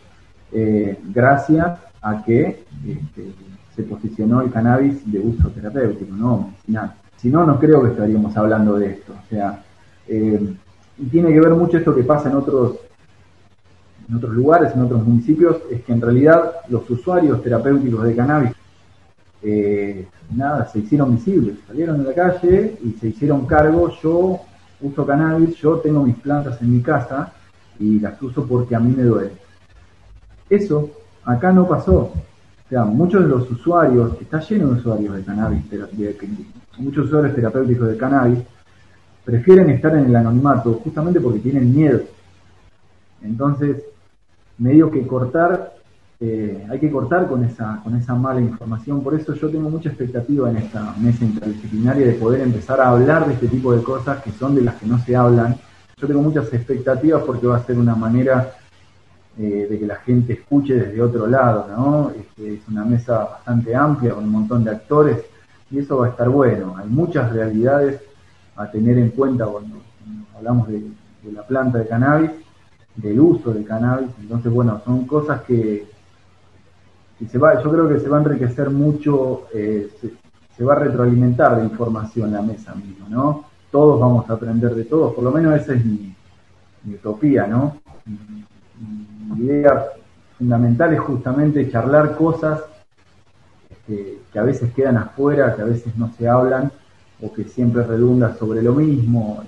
eh, 0.54 0.98
gracias 1.14 1.80
a 2.02 2.24
que 2.24 2.64
este, 2.88 3.34
se 3.76 3.84
posicionó 3.84 4.42
el 4.42 4.52
cannabis 4.52 5.10
de 5.12 5.20
uso 5.20 5.50
terapéutico, 5.50 6.16
no 6.16 6.54
Si 7.18 7.30
no, 7.30 7.46
no 7.46 7.60
creo 7.60 7.82
que 7.84 7.90
estaríamos 7.90 8.36
hablando 8.38 8.78
de 8.78 8.92
esto. 8.92 9.14
O 9.14 9.30
sea, 9.30 9.64
eh, 10.08 10.56
y 10.98 11.06
tiene 11.06 11.34
que 11.34 11.40
ver 11.40 11.54
mucho 11.54 11.78
esto 11.78 11.94
que 11.96 12.04
pasa 12.04 12.30
en 12.30 12.36
otros, 12.36 12.78
en 14.08 14.16
otros 14.16 14.34
lugares, 14.34 14.74
en 14.74 14.82
otros 14.82 15.04
municipios, 15.06 15.58
es 15.72 15.84
que 15.84 15.94
en 15.94 16.02
realidad 16.02 16.54
los 16.70 16.90
usuarios 16.90 17.42
terapéuticos 17.42 18.04
de 18.04 18.16
cannabis, 18.16 18.52
eh, 19.42 20.08
nada, 20.34 20.68
se 20.68 20.80
hicieron 20.80 21.16
visibles, 21.16 21.58
salieron 21.68 21.98
de 21.98 22.10
la 22.10 22.14
calle 22.14 22.78
y 22.84 22.92
se 22.94 23.08
hicieron 23.10 23.46
cargo, 23.46 23.92
yo 24.02 24.40
uso 24.82 25.06
cannabis, 25.06 25.56
yo 25.56 25.78
tengo 25.80 26.04
mis 26.04 26.16
plantas 26.16 26.62
en 26.62 26.72
mi 26.72 26.82
casa 26.82 27.34
y 27.80 28.00
las 28.00 28.22
uso 28.22 28.46
porque 28.46 28.76
a 28.76 28.80
mí 28.80 28.94
me 28.96 29.04
duele. 29.04 29.32
Eso 30.50 30.90
acá 31.24 31.52
no 31.52 31.68
pasó. 31.68 32.14
Muchos 32.84 33.24
de 33.24 33.30
los 33.30 33.50
usuarios, 33.50 34.20
está 34.20 34.40
lleno 34.42 34.72
de 34.72 34.80
usuarios 34.80 35.16
de 35.16 35.24
cannabis, 35.24 35.64
muchos 36.78 37.06
usuarios 37.06 37.34
terapéuticos 37.34 37.88
de 37.88 37.98
cannabis, 37.98 38.40
prefieren 39.24 39.70
estar 39.70 39.96
en 39.96 40.06
el 40.06 40.16
anonimato 40.16 40.74
justamente 40.84 41.22
porque 41.22 41.40
tienen 41.40 41.74
miedo. 41.74 42.02
Entonces, 43.24 43.78
medio 44.58 44.92
que 44.92 45.08
cortar, 45.08 45.74
eh, 46.20 46.66
hay 46.70 46.80
que 46.80 46.92
cortar 46.92 47.28
con 47.28 47.44
esa, 47.44 47.80
con 47.84 47.96
esa 47.96 48.14
mala 48.14 48.42
información. 48.42 49.02
Por 49.02 49.16
eso 49.16 49.34
yo 49.34 49.50
tengo 49.50 49.70
mucha 49.70 49.90
expectativa 49.90 50.50
en 50.50 50.58
esta 50.58 50.94
mesa 51.00 51.24
interdisciplinaria 51.24 52.08
de 52.08 52.14
poder 52.14 52.42
empezar 52.42 52.82
a 52.82 52.90
hablar 52.90 53.26
de 53.26 53.34
este 53.34 53.48
tipo 53.48 53.74
de 53.74 53.84
cosas 53.84 54.22
que 54.22 54.32
son 54.32 54.54
de 54.54 54.62
las 54.62 54.76
que 54.76 54.86
no 54.86 55.00
se 55.00 55.16
hablan. 55.16 55.56
Yo 55.98 56.08
tengo 56.08 56.22
muchas 56.22 56.54
expectativas 56.54 57.24
porque 57.24 57.48
va 57.48 57.58
a 57.58 57.64
ser 57.64 57.78
una 57.78 57.96
manera 57.96 58.54
eh, 59.38 59.68
de 59.70 59.80
que 59.80 59.86
la 59.86 59.98
gente 59.98 60.34
escuche 60.34 60.76
desde 60.76 61.02
otro 61.02 61.28
lado, 61.28 61.68
¿no? 61.70 62.12
Este, 62.12 62.56
es 62.56 62.68
una 62.68 62.86
mesa 62.86 63.26
bastante 63.26 63.76
amplia 63.76 64.14
con 64.14 64.24
un 64.24 64.32
montón 64.32 64.64
de 64.64 64.72
actores 64.72 65.24
y 65.72 65.80
eso 65.80 65.98
va 65.98 66.08
a 66.08 66.10
estar 66.10 66.30
bueno. 66.30 66.76
Hay 66.78 66.88
muchas 66.88 67.32
realidades 67.32 68.02
a 68.56 68.70
tener 68.70 68.98
en 68.98 69.10
cuenta 69.10 69.46
cuando, 69.46 69.78
hablamos 70.36 70.68
de 70.68 70.84
la 71.32 71.44
planta 71.44 71.80
de 71.80 71.88
cannabis 71.88 72.32
del 72.96 73.20
uso 73.20 73.54
del 73.54 73.66
cannabis. 73.66 74.10
Entonces, 74.20 74.52
bueno, 74.52 74.82
son 74.84 75.06
cosas 75.06 75.42
que, 75.42 75.88
se 77.30 77.38
va, 77.38 77.62
yo 77.62 77.72
creo 77.72 77.90
que 77.90 78.00
se 78.00 78.10
va 78.10 78.18
a 78.18 78.22
enriquecer 78.22 78.70
mucho, 78.70 79.48
eh, 79.54 79.90
se, 80.56 80.64
va 80.64 80.74
a 80.74 80.80
retroalimentar 80.80 81.58
de 81.58 81.64
información 81.64 82.32
la 82.32 82.42
mesa 82.42 82.74
misma, 82.76 83.08
¿no? 83.10 83.46
Todos 83.72 84.00
vamos 84.00 84.30
a 84.30 84.34
aprender 84.34 84.74
de 84.74 84.86
todos, 84.86 85.14
por 85.14 85.24
lo 85.24 85.32
menos 85.32 85.60
esa 85.60 85.74
es 85.74 85.86
mi, 85.86 86.16
utopía, 86.94 87.48
¿no? 87.48 87.78
Mi, 88.80 89.46
idea 89.46 89.86
fundamental 90.38 90.94
es 90.94 91.00
justamente 91.00 91.70
charlar 91.70 92.16
cosas 92.16 92.62
que, 93.88 94.20
que 94.32 94.40
a 94.40 94.44
veces 94.44 94.74
quedan 94.74 94.98
afuera, 94.98 95.56
que 95.56 95.62
a 95.62 95.66
veces 95.66 95.96
no 95.98 96.12
se 96.18 96.28
hablan 96.28 96.72
o 97.22 97.32
que 97.34 97.44
siempre 97.46 97.84
redundan 97.84 98.38
sobre 98.38 98.62
lo 98.62 98.74
mismo. 98.74 99.44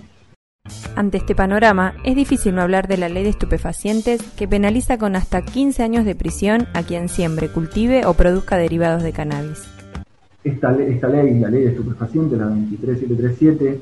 Ante 0.96 1.18
este 1.18 1.36
panorama, 1.36 1.94
es 2.04 2.16
difícil 2.16 2.56
no 2.56 2.62
hablar 2.62 2.88
de 2.88 2.98
la 2.98 3.10
ley 3.10 3.24
de 3.24 3.30
estupefacientes 3.30 4.22
que 4.34 4.48
penaliza 4.48 4.98
con 4.98 5.16
hasta 5.16 5.42
15 5.42 5.84
años 5.84 6.06
de 6.06 6.16
prisión 6.16 6.68
a 6.74 6.84
quien 6.84 7.10
siembre, 7.10 7.50
cultive 7.50 8.06
o 8.06 8.14
produzca 8.14 8.58
derivados 8.58 9.04
de 9.04 9.14
cannabis. 9.14 9.68
Esta, 10.44 10.76
esta 10.76 11.08
ley, 11.08 11.40
la 11.40 11.50
ley 11.50 11.64
de 11.64 11.70
estupefacientes, 11.70 12.38
la 12.38 12.48
23737, 12.48 13.82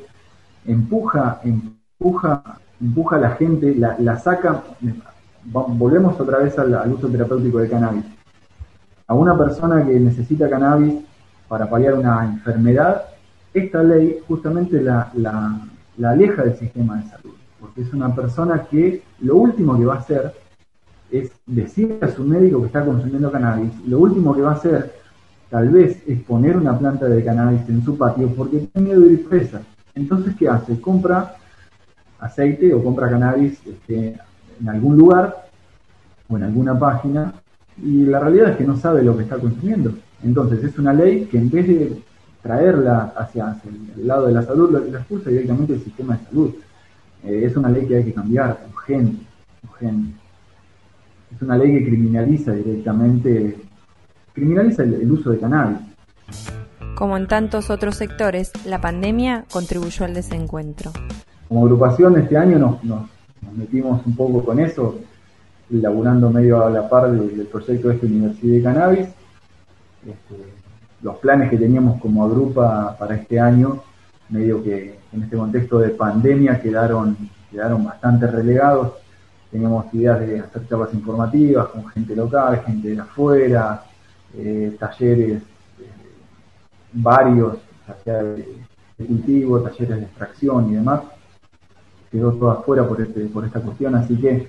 empuja, 0.68 1.42
empuja, 1.44 2.60
empuja 2.82 3.16
a 3.16 3.20
la 3.20 3.30
gente, 3.32 3.75
la, 3.75 4.20
saca, 4.20 4.64
volvemos 5.46 6.20
otra 6.20 6.40
vez 6.40 6.58
al, 6.58 6.94
uso 6.94 7.08
terapéutico 7.08 7.60
de 7.60 7.70
cannabis. 7.70 8.06
A 9.08 9.14
una 9.14 9.38
persona 9.38 9.86
que 9.86 10.00
necesita 10.00 10.50
cannabis 10.50 10.96
para 11.48 11.70
paliar 11.70 11.94
una 11.94 12.25
enfermedad, 12.25 13.04
esta 13.54 13.84
ley 13.84 14.20
justamente 14.28 14.82
la, 14.82 15.12
la 15.14 16.10
aleja 16.10 16.44
del 16.44 16.58
sistema 16.58 16.98
de 16.98 17.10
salud, 17.10 17.36
porque 17.60 17.82
es 17.82 17.94
una 17.94 18.14
persona 18.14 18.64
que 18.64 19.04
lo 19.22 19.38
último 19.38 19.78
que 19.78 19.86
va 19.86 19.96
a 19.96 20.00
hacer 20.00 20.34
es 21.12 21.32
decir 21.46 21.98
a 22.02 22.08
su 22.08 22.24
médico 22.24 22.62
que 22.62 22.68
está 22.68 22.84
consumiendo 22.84 23.32
cannabis, 23.32 23.72
lo 23.88 24.00
último 24.00 24.36
que 24.36 24.42
va 24.42 24.52
a 24.52 24.56
hacer 24.56 24.94
tal 25.50 25.70
vez 25.70 26.02
es 26.08 26.20
poner 26.24 26.58
una 26.58 26.78
planta 26.78 27.06
de 27.06 27.24
cannabis 27.24 27.62
en 27.70 27.84
su 27.86 27.98
patio 27.98 28.28
porque 28.30 28.60
tiene 28.60 28.88
miedo 28.88 29.02
de 29.02 29.14
ir 29.14 29.30
presa. 29.30 29.62
Entonces, 29.94 30.36
¿qué 30.38 30.50
hace? 30.50 30.80
Compra 30.82 31.36
aceite 32.20 32.74
o 32.74 32.84
compra 32.84 33.10
cannabis 33.10 33.60
este, 33.66 34.18
en 34.60 34.70
algún 34.70 34.98
lugar 34.98 35.48
o 36.28 36.38
en 36.38 36.44
alguna 36.44 36.78
página 36.78 37.34
y 37.82 38.06
la 38.06 38.20
realidad 38.20 38.52
es 38.52 38.58
que 38.58 38.64
no 38.64 38.78
sabe 38.78 39.04
lo 39.04 39.18
que 39.18 39.24
está 39.24 39.38
consumiendo. 39.38 39.94
Entonces, 40.24 40.64
es 40.64 40.78
una 40.80 40.94
ley 40.94 41.26
que 41.26 41.38
en 41.38 41.50
vez 41.50 41.68
de 41.68 42.02
traerla 42.42 43.14
hacia, 43.18 43.56
el 43.98 44.08
lado 44.08 44.28
de 44.28 44.34
la 44.34 44.44
salud, 44.44 44.72
la 44.72 45.00
expulsa 45.00 45.30
directamente 45.30 45.74
del 45.74 45.84
sistema 45.84 46.16
de 46.16 46.26
salud. 46.26 46.56
Eh, 47.24 47.44
es 47.46 47.58
una 47.58 47.70
ley 47.70 47.88
que 47.88 47.98
hay 47.98 48.04
que 48.06 48.14
cambiar, 48.14 48.66
urgente, 48.72 49.26
urgente. 49.64 50.16
Es 51.36 51.42
una 51.42 51.58
ley 51.58 51.80
que 51.80 51.86
criminaliza 51.86 52.54
directamente, 52.54 53.58
criminaliza 54.34 54.84
el, 54.84 55.12
uso 55.12 55.32
de 55.32 55.40
cannabis. 55.40 55.80
Como 56.96 57.18
en 57.18 57.28
tantos 57.28 57.70
otros 57.70 57.96
sectores, 57.96 58.54
la 58.66 58.80
pandemia 58.80 59.46
contribuyó 59.52 60.06
al 60.06 60.14
desencuentro. 60.14 60.92
Como 61.50 61.66
agrupación 61.66 62.18
este 62.18 62.38
año 62.38 62.58
nos, 62.58 62.84
nos, 62.84 63.10
metimos 63.54 64.06
un 64.06 64.16
poco 64.16 64.44
con 64.44 64.60
eso, 64.60 65.00
laburando 65.70 66.30
medio 66.30 66.66
a 66.66 66.70
la 66.70 66.88
par 66.88 67.12
del, 67.12 67.48
proyecto 67.48 67.90
de 67.90 67.96
esta 67.96 68.06
Universidad 68.06 68.54
de 68.54 68.64
Cannabis. 68.64 69.08
Este, 70.06 70.36
los 71.02 71.18
planes 71.18 71.50
que 71.50 71.58
teníamos 71.58 72.00
como 72.02 72.25
agrupa 72.25 72.96
para 72.98 73.16
este 73.16 73.40
año, 73.40 73.84
medio 74.30 74.64
que 74.64 74.98
en 75.12 75.24
este 75.24 75.38
contexto 75.38 75.80
de 75.80 75.90
pandemia 75.90 76.62
quedaron, 76.62 77.18
quedaron 77.52 77.84
bastante 77.84 78.28
relegados. 78.28 78.94
Teníamos 79.52 79.94
ideas 79.94 80.20
de 80.20 80.40
hacer 80.40 80.68
charlas 80.68 80.94
informativas 80.94 81.68
con 81.68 81.88
gente 81.88 82.16
local, 82.16 82.62
gente 82.66 82.90
de 82.90 83.00
afuera, 83.00 83.84
eh, 84.38 84.75
talleres 84.80 85.42
eh, 85.80 85.86
varios, 86.92 87.58
ya 88.06 88.24
de, 88.24 88.66
cultivo, 88.98 89.62
talleres 89.62 89.98
de 89.98 90.04
extracción 90.04 90.72
y 90.72 90.75
demás. 90.75 91.02
Quedó 92.16 92.32
todo 92.32 92.52
afuera 92.52 92.88
por, 92.88 93.02
este, 93.02 93.26
por 93.26 93.44
esta 93.44 93.60
cuestión, 93.60 93.94
así 93.94 94.16
que 94.16 94.48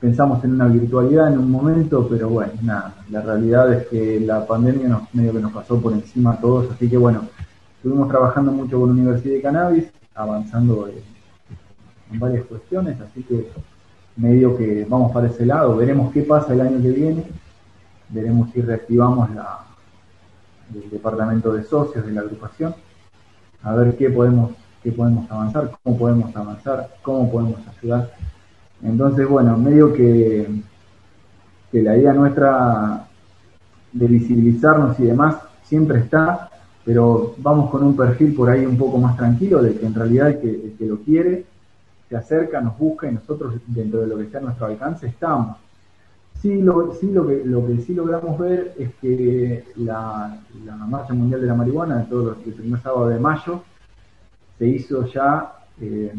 pensamos 0.00 0.44
en 0.44 0.52
una 0.52 0.68
virtualidad 0.68 1.32
en 1.32 1.40
un 1.40 1.50
momento, 1.50 2.06
pero 2.08 2.28
bueno, 2.28 2.52
nada, 2.62 2.94
la 3.10 3.22
realidad 3.22 3.72
es 3.72 3.88
que 3.88 4.20
la 4.20 4.46
pandemia 4.46 4.86
nos, 4.86 5.12
medio 5.12 5.32
que 5.32 5.40
nos 5.40 5.50
pasó 5.50 5.80
por 5.80 5.92
encima 5.92 6.34
a 6.34 6.40
todos, 6.40 6.70
así 6.70 6.88
que 6.88 6.96
bueno, 6.96 7.22
estuvimos 7.74 8.08
trabajando 8.08 8.52
mucho 8.52 8.78
con 8.78 8.90
la 8.90 9.02
Universidad 9.02 9.34
de 9.34 9.42
Cannabis, 9.42 9.84
avanzando 10.14 10.88
en 12.12 12.20
varias 12.20 12.46
cuestiones, 12.46 13.00
así 13.00 13.24
que 13.24 13.50
medio 14.16 14.56
que 14.56 14.86
vamos 14.88 15.10
para 15.10 15.26
ese 15.26 15.44
lado, 15.44 15.76
veremos 15.76 16.12
qué 16.12 16.22
pasa 16.22 16.54
el 16.54 16.60
año 16.60 16.80
que 16.80 16.90
viene, 16.90 17.24
veremos 18.10 18.50
si 18.52 18.60
reactivamos 18.60 19.28
la, 19.34 19.66
el 20.72 20.88
departamento 20.88 21.52
de 21.52 21.64
socios 21.64 22.06
de 22.06 22.12
la 22.12 22.20
agrupación, 22.20 22.76
a 23.64 23.74
ver 23.74 23.96
qué 23.96 24.08
podemos, 24.08 24.52
qué 24.82 24.92
podemos 24.92 25.30
avanzar, 25.30 25.70
cómo 25.82 25.98
podemos 25.98 26.34
avanzar, 26.36 26.88
cómo 27.02 27.30
podemos 27.30 27.58
ayudar 27.78 28.10
entonces, 28.82 29.28
bueno, 29.28 29.56
medio 29.56 29.92
que, 29.92 30.46
que 31.72 31.82
la 31.82 31.96
idea 31.96 32.12
nuestra 32.12 33.06
de 33.92 34.06
visibilizarnos 34.06 34.98
y 35.00 35.04
demás 35.04 35.36
siempre 35.64 36.00
está, 36.00 36.50
pero 36.84 37.34
vamos 37.38 37.70
con 37.70 37.82
un 37.82 37.96
perfil 37.96 38.34
por 38.34 38.50
ahí 38.50 38.64
un 38.64 38.78
poco 38.78 38.98
más 38.98 39.16
tranquilo 39.16 39.62
de 39.62 39.74
que 39.74 39.86
en 39.86 39.94
realidad 39.94 40.28
el 40.28 40.38
que, 40.38 40.74
que 40.78 40.86
lo 40.86 40.98
quiere 40.98 41.44
se 42.08 42.16
acerca, 42.16 42.60
nos 42.60 42.78
busca 42.78 43.10
y 43.10 43.14
nosotros 43.14 43.54
dentro 43.66 44.00
de 44.00 44.06
lo 44.06 44.16
que 44.16 44.24
está 44.24 44.38
a 44.38 44.42
nuestro 44.42 44.66
alcance 44.66 45.06
estamos. 45.06 45.56
Sí, 46.40 46.62
lo, 46.62 46.94
sí, 46.94 47.10
lo, 47.10 47.26
que, 47.26 47.42
lo 47.44 47.66
que 47.66 47.78
sí 47.78 47.94
logramos 47.94 48.38
ver 48.38 48.74
es 48.78 48.94
que 49.00 49.64
la, 49.76 50.38
la 50.64 50.76
Marcha 50.76 51.12
Mundial 51.12 51.40
de 51.40 51.46
la 51.48 51.54
Marihuana, 51.54 52.06
todos 52.08 52.24
los, 52.24 52.46
el 52.46 52.52
primer 52.54 52.80
sábado 52.80 53.08
de 53.08 53.18
mayo, 53.18 53.62
se 54.58 54.66
hizo 54.66 55.06
ya 55.06 55.52
eh, 55.80 56.12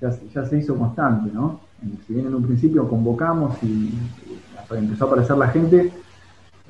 ya, 0.00 0.44
se 0.46 0.58
hizo 0.58 0.76
constante, 0.76 1.30
¿no? 1.32 1.60
Si 2.06 2.14
bien 2.14 2.26
en 2.26 2.34
un 2.34 2.44
principio 2.44 2.88
convocamos 2.88 3.60
y, 3.62 3.92
empezó 4.70 5.04
a 5.04 5.08
aparecer 5.08 5.36
la 5.38 5.48
gente, 5.48 5.90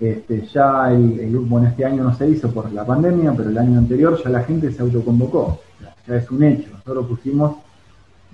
este, 0.00 0.46
ya 0.46 0.92
el, 0.92 1.18
el, 1.18 1.36
bueno, 1.38 1.66
este 1.66 1.84
año 1.84 2.04
no 2.04 2.14
se 2.14 2.28
hizo 2.28 2.50
por 2.52 2.70
la 2.72 2.86
pandemia, 2.86 3.32
pero 3.36 3.50
el 3.50 3.58
año 3.58 3.78
anterior 3.78 4.22
ya 4.22 4.30
la 4.30 4.44
gente 4.44 4.70
se 4.70 4.82
autoconvocó, 4.82 5.60
ya 6.06 6.16
es 6.16 6.30
un 6.30 6.42
hecho. 6.42 6.70
Nosotros 6.70 7.06
pusimos 7.06 7.56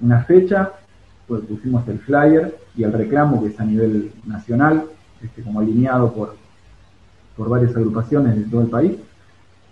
una 0.02 0.22
fecha, 0.24 0.72
pues 1.26 1.42
pusimos 1.42 1.86
el 1.88 1.98
flyer 2.00 2.58
y 2.76 2.82
el 2.82 2.92
reclamo 2.92 3.42
que 3.42 3.48
es 3.48 3.60
a 3.60 3.64
nivel 3.64 4.12
nacional, 4.26 4.84
este, 5.22 5.42
como 5.42 5.60
alineado 5.60 6.12
por, 6.12 6.36
por 7.36 7.48
varias 7.48 7.74
agrupaciones 7.74 8.36
de 8.36 8.44
todo 8.44 8.60
el 8.60 8.68
país, 8.68 8.92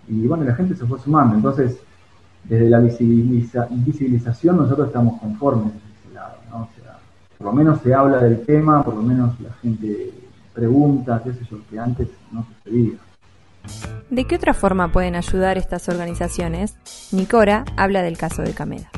y 0.07 0.27
bueno, 0.27 0.43
la 0.43 0.55
gente 0.55 0.75
se 0.75 0.85
fue 0.85 0.99
sumando. 0.99 1.35
Entonces, 1.35 1.77
desde 2.43 2.69
la 2.69 2.79
visibilización 2.79 4.57
nosotros 4.57 4.87
estamos 4.87 5.19
conformes 5.19 5.73
de 5.73 5.79
ese 5.79 6.13
lado, 6.13 6.35
¿no? 6.49 6.57
O 6.57 6.69
sea, 6.75 6.97
por 7.37 7.47
lo 7.47 7.53
menos 7.53 7.81
se 7.81 7.93
habla 7.93 8.19
del 8.19 8.45
tema, 8.45 8.83
por 8.83 8.95
lo 8.95 9.01
menos 9.01 9.39
la 9.39 9.53
gente 9.61 10.11
pregunta, 10.53 11.21
qué 11.23 11.33
sé 11.33 11.39
yo, 11.49 11.57
que 11.69 11.79
antes 11.79 12.07
no 12.31 12.45
sucedía. 12.45 12.97
¿De 14.09 14.25
qué 14.25 14.35
otra 14.35 14.53
forma 14.53 14.91
pueden 14.91 15.15
ayudar 15.15 15.57
estas 15.57 15.87
organizaciones? 15.89 16.75
Nicora 17.11 17.65
habla 17.77 18.01
del 18.01 18.17
caso 18.17 18.41
de 18.41 18.53
Cameda. 18.53 18.89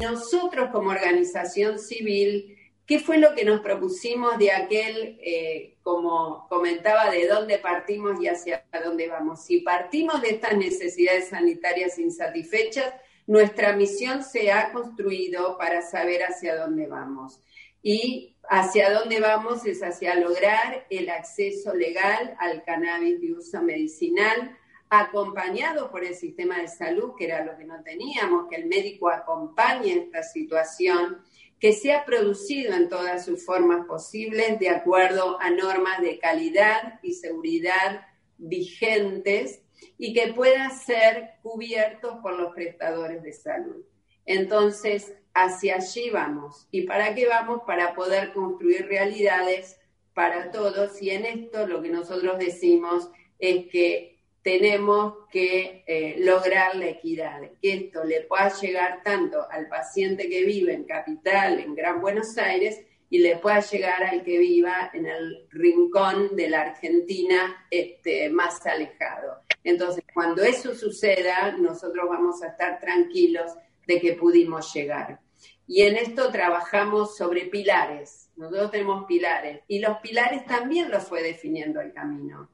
Nosotros 0.00 0.70
como 0.72 0.90
organización 0.90 1.78
civil 1.78 2.56
¿Qué 2.92 2.98
fue 2.98 3.16
lo 3.16 3.34
que 3.34 3.46
nos 3.46 3.62
propusimos 3.62 4.36
de 4.36 4.52
aquel, 4.52 5.18
eh, 5.22 5.78
como 5.82 6.46
comentaba, 6.50 7.10
de 7.10 7.26
dónde 7.26 7.56
partimos 7.56 8.20
y 8.20 8.28
hacia 8.28 8.66
dónde 8.84 9.08
vamos? 9.08 9.46
Si 9.46 9.60
partimos 9.60 10.20
de 10.20 10.28
estas 10.28 10.58
necesidades 10.58 11.30
sanitarias 11.30 11.98
insatisfechas, 11.98 12.92
nuestra 13.26 13.74
misión 13.74 14.22
se 14.22 14.52
ha 14.52 14.72
construido 14.72 15.56
para 15.56 15.80
saber 15.80 16.22
hacia 16.22 16.54
dónde 16.54 16.86
vamos. 16.86 17.40
Y 17.82 18.36
hacia 18.50 18.92
dónde 18.92 19.20
vamos 19.20 19.64
es 19.64 19.82
hacia 19.82 20.14
lograr 20.16 20.84
el 20.90 21.08
acceso 21.08 21.74
legal 21.74 22.36
al 22.40 22.62
cannabis 22.62 23.22
de 23.22 23.32
uso 23.32 23.62
medicinal, 23.62 24.58
acompañado 24.90 25.90
por 25.90 26.04
el 26.04 26.14
sistema 26.14 26.58
de 26.58 26.68
salud, 26.68 27.14
que 27.16 27.24
era 27.24 27.42
lo 27.42 27.56
que 27.56 27.64
no 27.64 27.82
teníamos, 27.82 28.48
que 28.50 28.56
el 28.56 28.66
médico 28.66 29.08
acompañe 29.08 29.94
esta 29.94 30.22
situación 30.22 31.22
que 31.62 31.72
sea 31.72 32.04
producido 32.04 32.74
en 32.74 32.88
todas 32.88 33.24
sus 33.24 33.46
formas 33.46 33.86
posibles 33.86 34.58
de 34.58 34.68
acuerdo 34.68 35.40
a 35.40 35.48
normas 35.50 36.02
de 36.02 36.18
calidad 36.18 36.98
y 37.04 37.12
seguridad 37.12 38.04
vigentes 38.36 39.62
y 39.96 40.12
que 40.12 40.32
pueda 40.32 40.70
ser 40.70 41.34
cubierto 41.40 42.20
por 42.20 42.36
los 42.36 42.52
prestadores 42.52 43.22
de 43.22 43.32
salud. 43.32 43.84
Entonces, 44.26 45.14
hacia 45.34 45.76
allí 45.76 46.10
vamos. 46.10 46.66
¿Y 46.72 46.82
para 46.82 47.14
qué 47.14 47.28
vamos? 47.28 47.60
Para 47.64 47.94
poder 47.94 48.32
construir 48.32 48.86
realidades 48.86 49.78
para 50.14 50.50
todos. 50.50 51.00
Y 51.00 51.10
en 51.10 51.26
esto 51.26 51.68
lo 51.68 51.80
que 51.80 51.90
nosotros 51.90 52.40
decimos 52.40 53.08
es 53.38 53.68
que 53.70 54.11
tenemos 54.42 55.28
que 55.30 55.84
eh, 55.86 56.16
lograr 56.18 56.74
la 56.74 56.86
equidad, 56.86 57.40
que 57.60 57.72
esto 57.74 58.04
le 58.04 58.22
pueda 58.22 58.52
llegar 58.60 59.02
tanto 59.04 59.48
al 59.50 59.68
paciente 59.68 60.28
que 60.28 60.44
vive 60.44 60.74
en 60.74 60.84
Capital, 60.84 61.60
en 61.60 61.74
Gran 61.74 62.00
Buenos 62.00 62.36
Aires, 62.36 62.80
y 63.08 63.18
le 63.18 63.36
pueda 63.36 63.60
llegar 63.60 64.02
al 64.02 64.24
que 64.24 64.38
viva 64.38 64.90
en 64.94 65.06
el 65.06 65.46
rincón 65.50 66.34
de 66.34 66.48
la 66.48 66.62
Argentina 66.62 67.66
este, 67.70 68.30
más 68.30 68.64
alejado. 68.66 69.42
Entonces, 69.62 70.02
cuando 70.12 70.42
eso 70.42 70.74
suceda, 70.74 71.52
nosotros 71.52 72.08
vamos 72.08 72.42
a 72.42 72.48
estar 72.48 72.80
tranquilos 72.80 73.52
de 73.86 74.00
que 74.00 74.14
pudimos 74.14 74.72
llegar. 74.72 75.20
Y 75.66 75.82
en 75.82 75.96
esto 75.96 76.32
trabajamos 76.32 77.16
sobre 77.16 77.46
pilares. 77.46 78.30
Nosotros 78.36 78.70
tenemos 78.70 79.04
pilares. 79.04 79.60
Y 79.68 79.78
los 79.78 79.98
pilares 79.98 80.44
también 80.46 80.90
los 80.90 81.04
fue 81.04 81.22
definiendo 81.22 81.80
el 81.80 81.92
camino. 81.92 82.48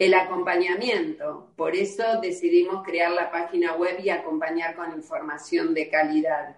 El 0.00 0.14
acompañamiento. 0.14 1.52
Por 1.56 1.76
eso 1.76 2.22
decidimos 2.22 2.82
crear 2.82 3.10
la 3.10 3.30
página 3.30 3.76
web 3.76 4.00
y 4.02 4.08
acompañar 4.08 4.74
con 4.74 4.94
información 4.94 5.74
de 5.74 5.90
calidad. 5.90 6.56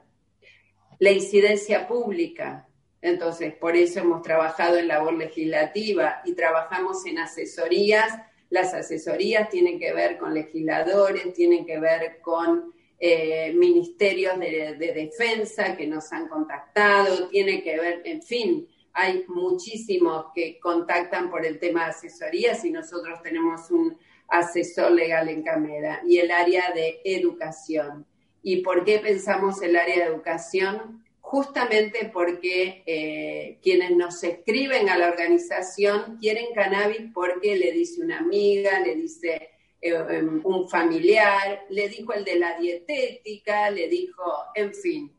La 1.00 1.10
incidencia 1.10 1.88
pública. 1.88 2.68
Entonces, 3.00 3.52
por 3.56 3.74
eso 3.74 3.98
hemos 3.98 4.22
trabajado 4.22 4.78
en 4.78 4.86
labor 4.86 5.14
legislativa 5.14 6.22
y 6.24 6.34
trabajamos 6.34 7.04
en 7.04 7.18
asesorías. 7.18 8.16
Las 8.48 8.74
asesorías 8.74 9.48
tienen 9.48 9.80
que 9.80 9.92
ver 9.92 10.18
con 10.18 10.34
legisladores, 10.34 11.34
tienen 11.34 11.66
que 11.66 11.80
ver 11.80 12.20
con 12.20 12.72
eh, 13.00 13.52
ministerios 13.54 14.38
de, 14.38 14.92
defensa 14.94 15.76
que 15.76 15.88
nos 15.88 16.12
han 16.12 16.28
contactado, 16.28 17.26
tiene 17.26 17.60
que 17.60 17.76
ver, 17.76 18.02
en 18.04 18.22
fin, 18.22 18.68
hay 18.94 19.24
muchísimos 19.28 20.26
que 20.34 20.58
contactan 20.60 21.30
por 21.30 21.46
el 21.46 21.58
tema 21.58 21.84
de 21.84 21.90
asesorías 21.90 22.64
y 22.64 22.70
nosotros 22.70 23.22
tenemos 23.22 23.70
un 23.70 23.96
asesor 24.28 24.92
legal 24.92 25.28
en 25.28 25.42
Camera 25.42 26.02
y 26.06 26.18
el 26.18 26.30
área 26.30 26.72
de 26.72 27.00
educación. 27.04 28.06
¿Y 28.42 28.62
por 28.62 28.84
qué 28.84 28.98
pensamos 28.98 29.62
el 29.62 29.76
área 29.76 29.96
de 29.96 30.12
educación? 30.12 31.04
Justamente 31.20 32.10
porque 32.12 32.82
eh, 32.86 33.58
quienes 33.62 33.92
nos 33.92 34.22
escriben 34.24 34.88
a 34.88 34.98
la 34.98 35.08
organización 35.08 36.18
quieren 36.18 36.52
cannabis 36.54 37.10
porque 37.14 37.56
le 37.56 37.72
dice 37.72 38.02
una 38.02 38.18
amiga, 38.18 38.80
le 38.80 38.96
dice 38.96 39.50
eh, 39.80 40.04
em, 40.10 40.40
un 40.44 40.68
familiar, 40.68 41.64
le 41.70 41.88
dijo 41.88 42.12
el 42.12 42.24
de 42.24 42.36
la 42.36 42.58
dietética, 42.58 43.70
le 43.70 43.88
dijo, 43.88 44.22
en 44.54 44.74
fin. 44.74 45.12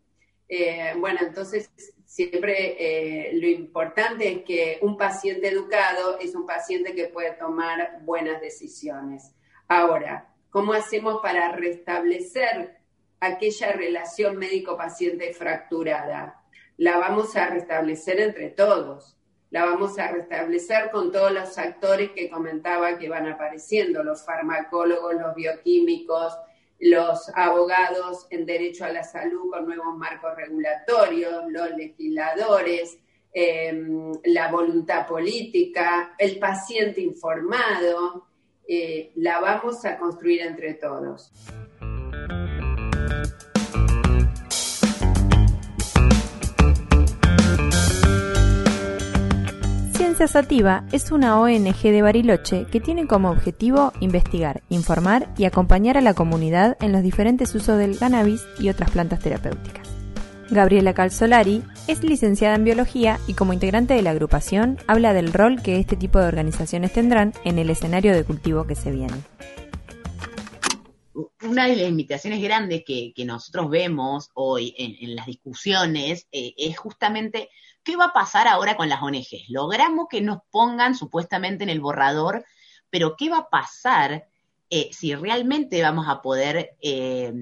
Eh, 0.48 0.94
bueno, 0.98 1.20
entonces 1.22 1.72
siempre 2.14 2.76
eh, 2.78 3.34
lo 3.34 3.48
importante 3.48 4.32
es 4.32 4.44
que 4.44 4.78
un 4.82 4.98
paciente 4.98 5.48
educado 5.48 6.20
es 6.20 6.36
un 6.36 6.46
paciente 6.46 6.94
que 6.94 7.08
puede 7.08 7.32
tomar 7.32 8.02
buenas 8.04 8.40
decisiones. 8.40 9.34
Ahora, 9.68 10.32
¿cómo 10.52 10.74
hacemos 10.74 11.24
para 11.24 11.54
restablecer 11.54 12.78
aquella 13.20 13.72
relación 13.72 14.38
médico-paciente 14.38 15.34
fracturada? 15.34 16.44
La 16.78 17.00
vamos 17.00 17.36
a 17.36 17.48
restablecer 17.48 18.20
entre 18.20 18.52
todos 18.52 19.18
la 19.50 19.66
vamos 19.66 20.00
a 20.00 20.08
restablecer 20.08 20.90
con 20.90 21.12
todos 21.12 21.32
los 21.32 21.60
actores 21.60 22.10
que 22.10 22.28
comentaba 22.28 22.98
que 22.98 23.08
van 23.08 23.28
apareciendo, 23.28 24.04
los 24.04 24.26
farmacólogos, 24.26 25.14
los 25.14 25.36
bioquímicos, 25.36 26.34
los 26.84 27.32
abogados 27.34 28.28
en 28.30 28.46
derecho 28.46 28.84
a 28.84 28.92
la 28.92 29.04
salud 29.04 29.50
con 29.50 29.66
nuevos 29.66 29.96
marcos 29.96 30.36
regulatorios, 30.36 31.46
los 31.50 31.72
legisladores, 31.78 32.98
em, 33.32 34.12
la 34.26 34.52
voluntad 34.52 35.08
política, 35.08 36.14
el 36.18 36.38
paciente 36.40 37.00
informado, 37.00 38.28
eh, 38.68 39.14
la 39.16 39.40
vamos 39.40 39.86
a 39.86 39.98
construir 39.98 40.42
entre 40.42 40.74
todos. 40.74 41.32
Sativa 50.28 50.86
es 50.92 51.12
una 51.12 51.40
ONG 51.40 51.82
de 51.82 52.02
Bariloche 52.02 52.66
que 52.72 52.80
tiene 52.80 53.08
como 53.08 53.30
objetivo 53.30 53.94
investigar, 54.00 54.62
informar 54.70 55.34
y 55.38 55.46
acompañar 55.46 55.98
a 55.98 56.02
la 56.02 56.14
comunidad 56.14 56.78
en 56.82 56.92
los 56.92 57.04
diferentes 57.04 57.54
usos 57.56 57.78
del 57.78 57.98
cannabis 57.98 58.46
y 58.60 58.70
otras 58.70 58.92
plantas 58.92 59.20
terapéuticas. 59.20 59.88
Gabriela 60.50 60.94
Calzolari 60.94 61.64
es 61.88 62.04
licenciada 62.04 62.56
en 62.56 62.64
biología 62.64 63.20
y 63.28 63.34
como 63.34 63.54
integrante 63.54 63.94
de 63.94 64.02
la 64.02 64.12
agrupación 64.12 64.78
habla 64.88 65.14
del 65.14 65.34
rol 65.34 65.62
que 65.62 65.80
este 65.80 65.96
tipo 65.96 66.20
de 66.20 66.28
organizaciones 66.28 66.94
tendrán 66.94 67.34
en 67.44 67.60
el 67.60 67.70
escenario 67.70 68.14
de 68.14 68.24
cultivo 68.24 68.66
que 68.68 68.76
se 68.76 68.92
viene. 68.92 69.16
Una 71.42 71.68
de 71.68 71.76
las 71.76 71.90
limitaciones 71.90 72.42
grandes 72.42 72.84
que, 72.86 73.14
nosotros 73.26 73.70
vemos 73.70 74.30
hoy 74.34 74.74
en, 74.78 75.16
las 75.16 75.26
discusiones 75.26 76.28
eh, 76.32 76.54
es 76.58 76.78
justamente 76.78 77.50
¿Qué 77.84 77.98
va 77.98 78.06
a 78.06 78.14
pasar 78.14 78.48
ahora 78.48 78.78
con 78.78 78.88
las 78.88 79.02
ONGs? 79.02 79.50
Logramos 79.50 80.08
que 80.10 80.22
nos 80.22 80.40
pongan 80.52 80.96
supuestamente 80.96 81.64
en 81.64 81.70
el 81.70 81.82
borrador, 81.82 82.46
pero 82.90 83.16
¿qué 83.18 83.30
va 83.30 83.40
a 83.40 83.50
pasar 83.50 84.28
eh, 84.70 84.90
si 84.94 85.14
realmente 85.16 85.82
vamos 85.82 86.08
a 86.08 86.22
poder 86.22 86.78
eh, 86.82 87.34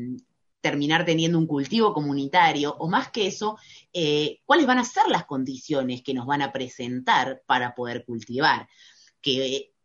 terminar 0.60 1.06
teniendo 1.06 1.38
un 1.38 1.46
cultivo 1.46 1.94
comunitario? 1.94 2.76
O 2.80 2.88
más 2.88 3.12
que 3.12 3.28
eso, 3.28 3.58
eh, 3.94 4.40
¿cuáles 4.46 4.66
van 4.66 4.80
a 4.80 4.84
ser 4.84 5.08
las 5.10 5.26
condiciones 5.26 6.02
que 6.02 6.14
nos 6.14 6.26
van 6.26 6.42
a 6.42 6.52
presentar 6.52 7.44
para 7.46 7.76
poder 7.76 8.04
cultivar? 8.04 8.68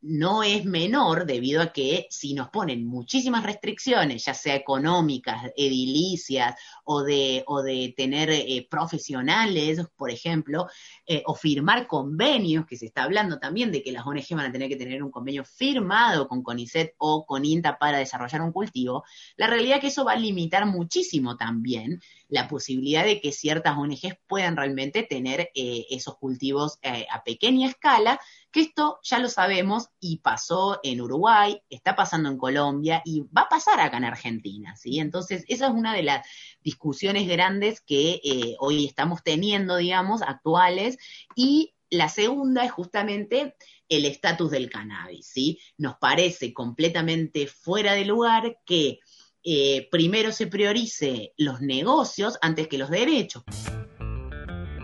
No 0.07 0.43
es 0.43 0.65
menor 0.65 1.27
debido 1.27 1.61
a 1.61 1.73
que 1.73 2.07
si 2.11 2.33
nos 2.33 2.49
ponen 2.51 2.87
muchísimas 2.87 3.45
restricciones, 3.45 4.25
ya 4.25 4.35
sea 4.35 4.55
económicas, 4.55 5.51
edilicias 5.57 6.55
o 6.85 7.03
de, 7.03 7.43
o 7.47 7.63
de 7.63 7.93
tener 7.97 8.31
eh, 8.31 8.67
profesionales, 8.71 9.81
por 9.97 10.11
ejemplo, 10.11 10.69
eh, 11.07 11.23
o 11.27 11.35
firmar 11.35 11.87
convenios, 11.87 12.67
que 12.67 12.77
se 12.77 12.87
está 12.87 13.03
hablando 13.03 13.39
también 13.39 13.73
de 13.73 13.83
que 13.83 13.93
las 13.93 14.07
ONG 14.07 14.27
van 14.31 14.47
a 14.47 14.53
tener 14.53 14.69
que 14.69 14.77
tener 14.77 15.03
un 15.03 15.11
convenio 15.11 15.45
firmado 15.45 16.29
con 16.29 16.43
CONICET 16.43 16.95
o 16.99 17.27
con 17.27 17.45
INTA 17.45 17.79
para 17.79 17.99
desarrollar 17.99 18.43
un 18.43 18.53
cultivo, 18.53 19.05
la 19.37 19.49
realidad 19.49 19.77
es 19.77 19.81
que 19.81 19.89
eso 19.89 20.05
va 20.05 20.13
a 20.13 20.17
limitar 20.17 20.67
muchísimo 20.67 21.37
también 21.37 22.01
la 22.29 22.49
posibilidad 22.49 23.05
de 23.05 23.21
que 23.21 23.33
ciertas 23.33 23.77
ONGs 23.77 24.19
puedan 24.27 24.57
realmente 24.57 25.03
tener 25.03 25.51
eh, 25.55 25.87
esos 25.91 26.17
cultivos 26.17 26.79
a 27.11 27.23
pequeña 27.25 27.69
escala 27.69 28.21
que 28.57 28.63
esto 28.63 28.99
ya 29.03 29.19
lo 29.19 29.29
sabemos 29.29 29.91
y 30.01 30.21
pasó 30.21 30.81
en 30.83 31.03
Uruguay, 31.03 31.61
está 31.69 31.95
pasando 31.95 32.31
en 32.31 32.39
Colombia 32.39 33.03
y 33.05 33.21
va 33.37 33.43
a 33.43 33.49
pasar 33.51 33.81
acá 33.81 33.99
en 33.99 34.05
Argentina, 34.05 34.75
¿sí? 34.77 34.99
Entonces, 34.99 35.45
esa 35.49 35.67
es 35.67 35.75
una 35.75 35.93
de 35.93 36.03
las 36.03 36.27
discusiones 36.63 37.29
grandes 37.29 37.83
que 37.83 38.21
eh, 38.25 38.57
hoy 38.59 38.87
estamos 38.87 39.23
teniendo, 39.23 39.77
digamos, 39.77 40.23
actuales, 40.23 40.97
y 41.35 41.75
la 41.91 42.09
segunda 42.09 42.65
es 42.65 42.73
justamente 42.73 43.57
el 43.91 44.07
estatus 44.07 44.51
del 44.51 44.71
cannabis, 44.71 45.27
¿sí? 45.27 45.61
Nos 45.77 45.97
parece 45.99 46.55
completamente 46.55 47.47
fuera 47.47 47.93
de 47.93 48.07
lugar 48.07 48.59
que 48.65 49.01
eh, 49.49 49.87
primero 49.93 50.33
se 50.33 50.49
priorice 50.49 51.33
los 51.37 51.61
negocios 51.61 52.37
antes 52.43 52.67
que 52.67 52.79
los 52.79 52.91
derechos. 52.91 53.45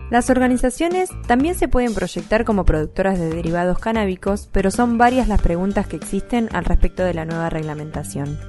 Las 0.09 0.29
organizaciones 0.29 1.09
también 1.27 1.53
se 1.53 1.67
pueden 1.67 1.93
proyectar 1.93 2.45
como 2.45 2.63
productoras 2.63 3.19
de 3.19 3.29
derivados 3.29 3.77
canábicos, 3.79 4.47
pero 4.53 4.71
son 4.71 4.97
varias 4.97 5.27
las 5.27 5.41
preguntas 5.41 5.85
que 5.87 5.97
existen 5.97 6.47
al 6.55 6.63
respecto 6.63 7.03
de 7.03 7.13
la 7.13 7.25
nueva 7.25 7.49
reglamentación. 7.49 8.39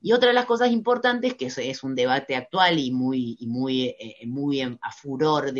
Y 0.00 0.12
otra 0.12 0.28
de 0.28 0.34
las 0.34 0.46
cosas 0.46 0.70
importantes, 0.70 1.34
que 1.34 1.46
es 1.54 1.84
un 1.84 1.94
debate 1.94 2.34
actual 2.34 2.78
y 2.78 2.90
muy, 2.90 3.36
muy, 3.42 3.88
eh, 3.98 4.26
muy 4.26 4.62
a 4.62 4.90
furor 4.90 5.52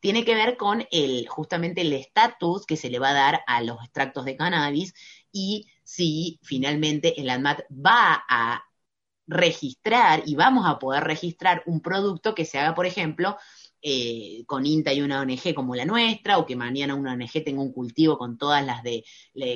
tiene 0.00 0.24
que 0.24 0.34
ver 0.34 0.56
con 0.56 0.84
el, 0.90 1.28
justamente 1.28 1.82
el 1.82 1.92
estatus 1.92 2.66
que 2.66 2.76
se 2.76 2.90
le 2.90 2.98
va 2.98 3.10
a 3.10 3.14
dar 3.14 3.40
a 3.46 3.62
los 3.62 3.80
extractos 3.84 4.24
de 4.24 4.36
cannabis 4.36 4.94
y 5.30 5.68
si 5.92 6.38
finalmente 6.42 7.20
el 7.20 7.28
ANMAT 7.28 7.60
va 7.70 8.24
a 8.26 8.64
registrar 9.26 10.22
y 10.24 10.34
vamos 10.34 10.64
a 10.66 10.78
poder 10.78 11.04
registrar 11.04 11.62
un 11.66 11.82
producto 11.82 12.34
que 12.34 12.46
se 12.46 12.58
haga, 12.58 12.74
por 12.74 12.86
ejemplo, 12.86 13.36
eh, 13.82 14.44
con 14.46 14.64
INTA 14.64 14.94
y 14.94 15.02
una 15.02 15.20
ONG 15.20 15.54
como 15.54 15.74
la 15.74 15.84
nuestra, 15.84 16.38
o 16.38 16.46
que 16.46 16.56
mañana 16.56 16.94
una 16.94 17.12
ONG 17.12 17.44
tenga 17.44 17.60
un 17.60 17.72
cultivo 17.72 18.16
con 18.16 18.38
todas 18.38 18.64
las 18.64 18.82
de, 18.82 19.04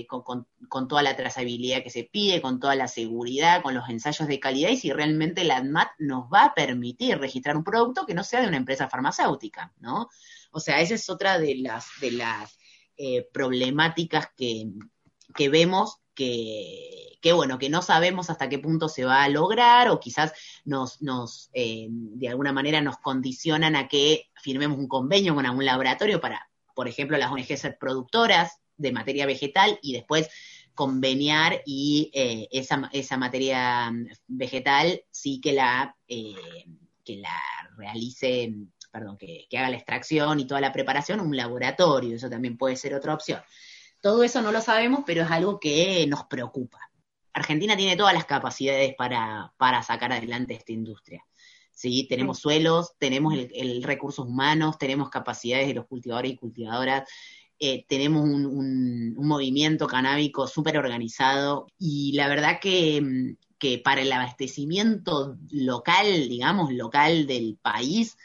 con, 0.08 0.88
toda 0.88 1.02
la 1.02 1.16
trazabilidad 1.16 1.82
que 1.82 1.90
se 1.90 2.04
pide, 2.04 2.42
con 2.42 2.60
toda 2.60 2.74
la 2.74 2.88
seguridad, 2.88 3.62
con 3.62 3.74
los 3.74 3.88
ensayos 3.88 4.28
de 4.28 4.38
calidad, 4.38 4.70
y 4.70 4.76
si 4.76 4.92
realmente 4.92 5.42
la 5.44 5.56
ADMAT 5.56 5.88
nos 6.00 6.24
va 6.24 6.44
a 6.46 6.54
permitir 6.54 7.18
registrar 7.18 7.56
un 7.56 7.64
producto 7.64 8.04
que 8.04 8.14
no 8.14 8.24
sea 8.24 8.42
de 8.42 8.48
una 8.48 8.58
empresa 8.58 8.90
farmacéutica, 8.90 9.72
¿no? 9.78 10.10
O 10.50 10.60
sea, 10.60 10.80
esa 10.82 10.94
es 10.94 11.08
otra 11.08 11.38
de 11.38 11.56
las, 11.56 11.86
de 12.02 12.10
las 12.10 12.58
eh, 12.98 13.26
problemáticas 13.32 14.28
que, 14.36 14.66
que 15.34 15.48
vemos 15.48 16.00
que, 16.16 17.32
bueno, 17.32 17.58
que 17.58 17.68
no 17.68 17.82
sabemos 17.82 18.30
hasta 18.30 18.48
qué 18.48 18.58
punto 18.58 18.88
se 18.88 19.04
va 19.04 19.22
a 19.22 19.28
lograr 19.28 19.88
o 19.90 20.00
quizás 20.00 20.32
nos, 20.64 21.00
nos 21.02 21.50
eh, 21.52 21.86
de 21.90 22.28
alguna 22.28 22.52
manera 22.52 22.80
nos 22.80 22.96
condicionan 22.98 23.76
a 23.76 23.86
que 23.86 24.30
firmemos 24.34 24.78
un 24.78 24.88
convenio 24.88 25.34
con 25.34 25.46
algún 25.46 25.64
laboratorio 25.64 26.20
para, 26.20 26.48
por 26.74 26.88
ejemplo, 26.88 27.18
las 27.18 27.30
ONG 27.30 27.56
ser 27.56 27.78
productoras 27.78 28.58
de 28.76 28.92
materia 28.92 29.26
vegetal 29.26 29.78
y 29.82 29.92
después 29.92 30.28
conveniar 30.74 31.62
y 31.64 32.10
eh, 32.12 32.48
esa, 32.50 32.90
esa 32.92 33.16
materia 33.16 33.92
vegetal 34.26 35.02
sí 35.10 35.40
que 35.40 35.52
la, 35.52 35.96
eh, 36.08 36.34
que 37.04 37.16
la 37.16 37.38
realice, 37.76 38.54
perdón, 38.90 39.16
que 39.18 39.46
haga 39.56 39.70
la 39.70 39.76
extracción 39.76 40.40
y 40.40 40.46
toda 40.46 40.60
la 40.60 40.72
preparación 40.72 41.20
un 41.20 41.36
laboratorio, 41.36 42.16
eso 42.16 42.30
también 42.30 42.56
puede 42.56 42.76
ser 42.76 42.94
otra 42.94 43.14
opción. 43.14 43.40
Todo 44.00 44.22
eso 44.22 44.42
no 44.42 44.52
lo 44.52 44.60
sabemos, 44.60 45.00
pero 45.06 45.22
es 45.22 45.30
algo 45.30 45.58
que 45.58 46.06
nos 46.06 46.24
preocupa. 46.24 46.78
Argentina 47.32 47.76
tiene 47.76 47.96
todas 47.96 48.14
las 48.14 48.24
capacidades 48.24 48.94
para, 48.96 49.52
para 49.56 49.82
sacar 49.82 50.12
adelante 50.12 50.54
esta 50.54 50.72
industria. 50.72 51.24
¿sí? 51.76 52.06
Tenemos 52.08 52.38
suelos, 52.38 52.92
tenemos 52.98 53.34
el, 53.34 53.82
recursos 53.82 54.26
humanos, 54.26 54.78
tenemos 54.78 55.10
capacidades 55.10 55.68
de 55.68 55.74
los 55.74 55.86
cultivadores 55.86 56.32
y 56.32 56.36
cultivadoras, 56.36 57.08
eh, 57.58 57.84
tenemos 57.88 58.24
un, 58.24 59.14
movimiento 59.16 59.86
canábico 59.86 60.46
súper 60.46 60.78
organizado 60.78 61.66
y 61.78 62.12
la 62.12 62.28
verdad 62.28 62.58
que, 62.60 63.36
que, 63.58 63.78
para 63.78 64.02
el 64.02 64.12
abastecimiento 64.12 65.36
local, 65.50 66.28
digamos, 66.28 66.72
local 66.72 67.26
del 67.26 67.58
país, 67.60 68.16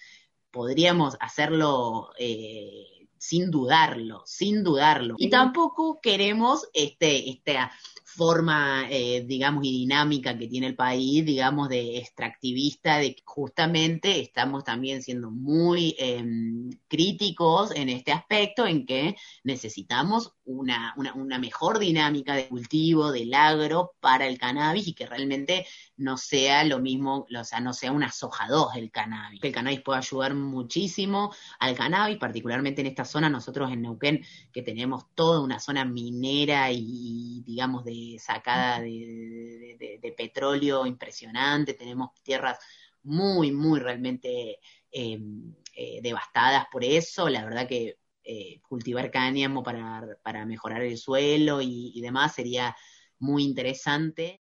podríamos 0.51 1.17
hacerlo 1.19 2.11
eh, 2.17 2.87
sin 3.21 3.51
dudarlo, 3.51 4.23
sin 4.25 4.63
dudarlo. 4.63 5.13
Y 5.19 5.29
tampoco 5.29 6.01
queremos 6.01 6.67
este, 6.73 7.29
esta 7.29 7.71
forma, 8.15 8.87
eh, 8.89 9.23
digamos, 9.25 9.63
y 9.65 9.71
dinámica 9.71 10.37
que 10.37 10.47
tiene 10.47 10.67
el 10.67 10.75
país, 10.75 11.25
digamos, 11.25 11.69
de 11.69 11.97
extractivista, 11.97 12.97
de 12.97 13.15
que 13.15 13.23
justamente 13.25 14.19
estamos 14.19 14.63
también 14.63 15.01
siendo 15.01 15.31
muy 15.31 15.95
em, 15.97 16.69
críticos 16.87 17.71
en 17.75 17.89
este 17.89 18.11
aspecto, 18.11 18.65
en 18.65 18.85
que 18.85 19.15
necesitamos 19.43 20.33
una, 20.43 20.93
una, 20.97 21.13
una, 21.13 21.39
mejor 21.39 21.79
dinámica 21.79 22.35
de 22.35 22.49
cultivo 22.49 23.11
del 23.11 23.33
agro 23.33 23.93
para 23.99 24.27
el 24.27 24.37
cannabis 24.37 24.87
y 24.87 24.93
que 24.93 25.05
realmente 25.05 25.65
no 25.95 26.17
sea 26.17 26.63
lo 26.63 26.79
mismo, 26.79 27.25
o 27.33 27.43
sea, 27.43 27.59
no 27.59 27.73
sea 27.73 27.91
una 27.91 28.11
soja 28.11 28.47
2 28.49 28.75
el 28.75 28.91
cannabis. 28.91 29.39
El 29.43 29.51
cannabis 29.51 29.81
puede 29.81 29.99
ayudar 29.99 30.33
muchísimo 30.33 31.33
al 31.59 31.75
cannabis, 31.75 32.17
particularmente 32.17 32.81
en 32.81 32.87
esta 32.87 33.05
zona, 33.05 33.29
nosotros 33.29 33.71
en 33.71 33.83
Neuquén, 33.83 34.25
que 34.51 34.61
tenemos 34.61 35.05
toda 35.15 35.39
una 35.41 35.59
zona 35.59 35.85
minera 35.85 36.71
y, 36.71 37.43
digamos, 37.45 37.85
de 37.85 37.93
sacada 38.19 38.81
de, 38.81 40.13
petróleo 40.17 40.85
impresionante, 40.85 41.73
tenemos 41.73 42.11
tierras 42.23 42.59
muy, 43.03 43.51
muy 43.51 43.79
realmente 43.79 44.59
em, 44.91 45.55
eh, 45.75 45.99
devastadas 46.01 46.65
por 46.71 46.83
eso, 46.83 47.29
la 47.29 47.43
verdad 47.43 47.67
que 47.67 47.97
eh, 48.23 48.61
cultivar 48.61 49.09
cáñamo 49.09 49.63
para, 49.63 50.17
para, 50.23 50.45
mejorar 50.45 50.83
el 50.83 50.97
suelo 50.97 51.61
y 51.61 51.99
demás 52.01 52.35
sería 52.35 52.75
muy 53.19 53.43
interesante. 53.43 54.41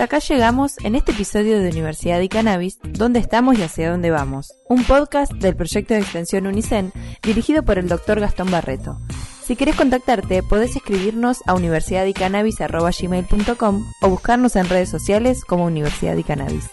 Hasta 0.00 0.16
acá 0.16 0.26
llegamos 0.26 0.76
en 0.82 0.94
este 0.94 1.12
episodio 1.12 1.60
de 1.60 1.68
Universidad 1.68 2.20
y 2.20 2.30
Cannabis, 2.30 2.78
¿Dónde 2.82 3.18
estamos 3.18 3.58
y 3.58 3.62
hacia 3.62 3.90
dónde 3.90 4.10
vamos? 4.10 4.54
Un 4.66 4.82
podcast 4.84 5.30
del 5.30 5.54
proyecto 5.54 5.92
de 5.92 6.00
extensión 6.00 6.46
Unicen, 6.46 6.94
dirigido 7.22 7.64
por 7.64 7.78
el 7.78 7.86
doctor 7.86 8.18
Gastón 8.18 8.50
Barreto. 8.50 8.98
Si 9.44 9.56
querés 9.56 9.76
contactarte, 9.76 10.42
podés 10.42 10.74
escribirnos 10.74 11.42
a 11.46 11.52
universidadycannabis.com 11.52 13.84
o 14.00 14.08
buscarnos 14.08 14.56
en 14.56 14.70
redes 14.70 14.88
sociales 14.88 15.44
como 15.44 15.66
Universidad 15.66 16.16
y 16.16 16.24
Cannabis. 16.24 16.70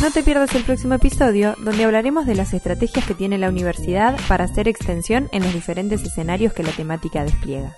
No 0.00 0.12
te 0.12 0.22
pierdas 0.22 0.54
el 0.54 0.62
próximo 0.62 0.94
episodio, 0.94 1.56
donde 1.58 1.82
hablaremos 1.82 2.24
de 2.24 2.36
las 2.36 2.54
estrategias 2.54 3.04
que 3.04 3.14
tiene 3.14 3.38
la 3.38 3.48
universidad 3.48 4.16
para 4.28 4.44
hacer 4.44 4.68
extensión 4.68 5.28
en 5.32 5.42
los 5.42 5.52
diferentes 5.52 6.04
escenarios 6.04 6.52
que 6.52 6.62
la 6.62 6.70
temática 6.70 7.24
despliega. 7.24 7.74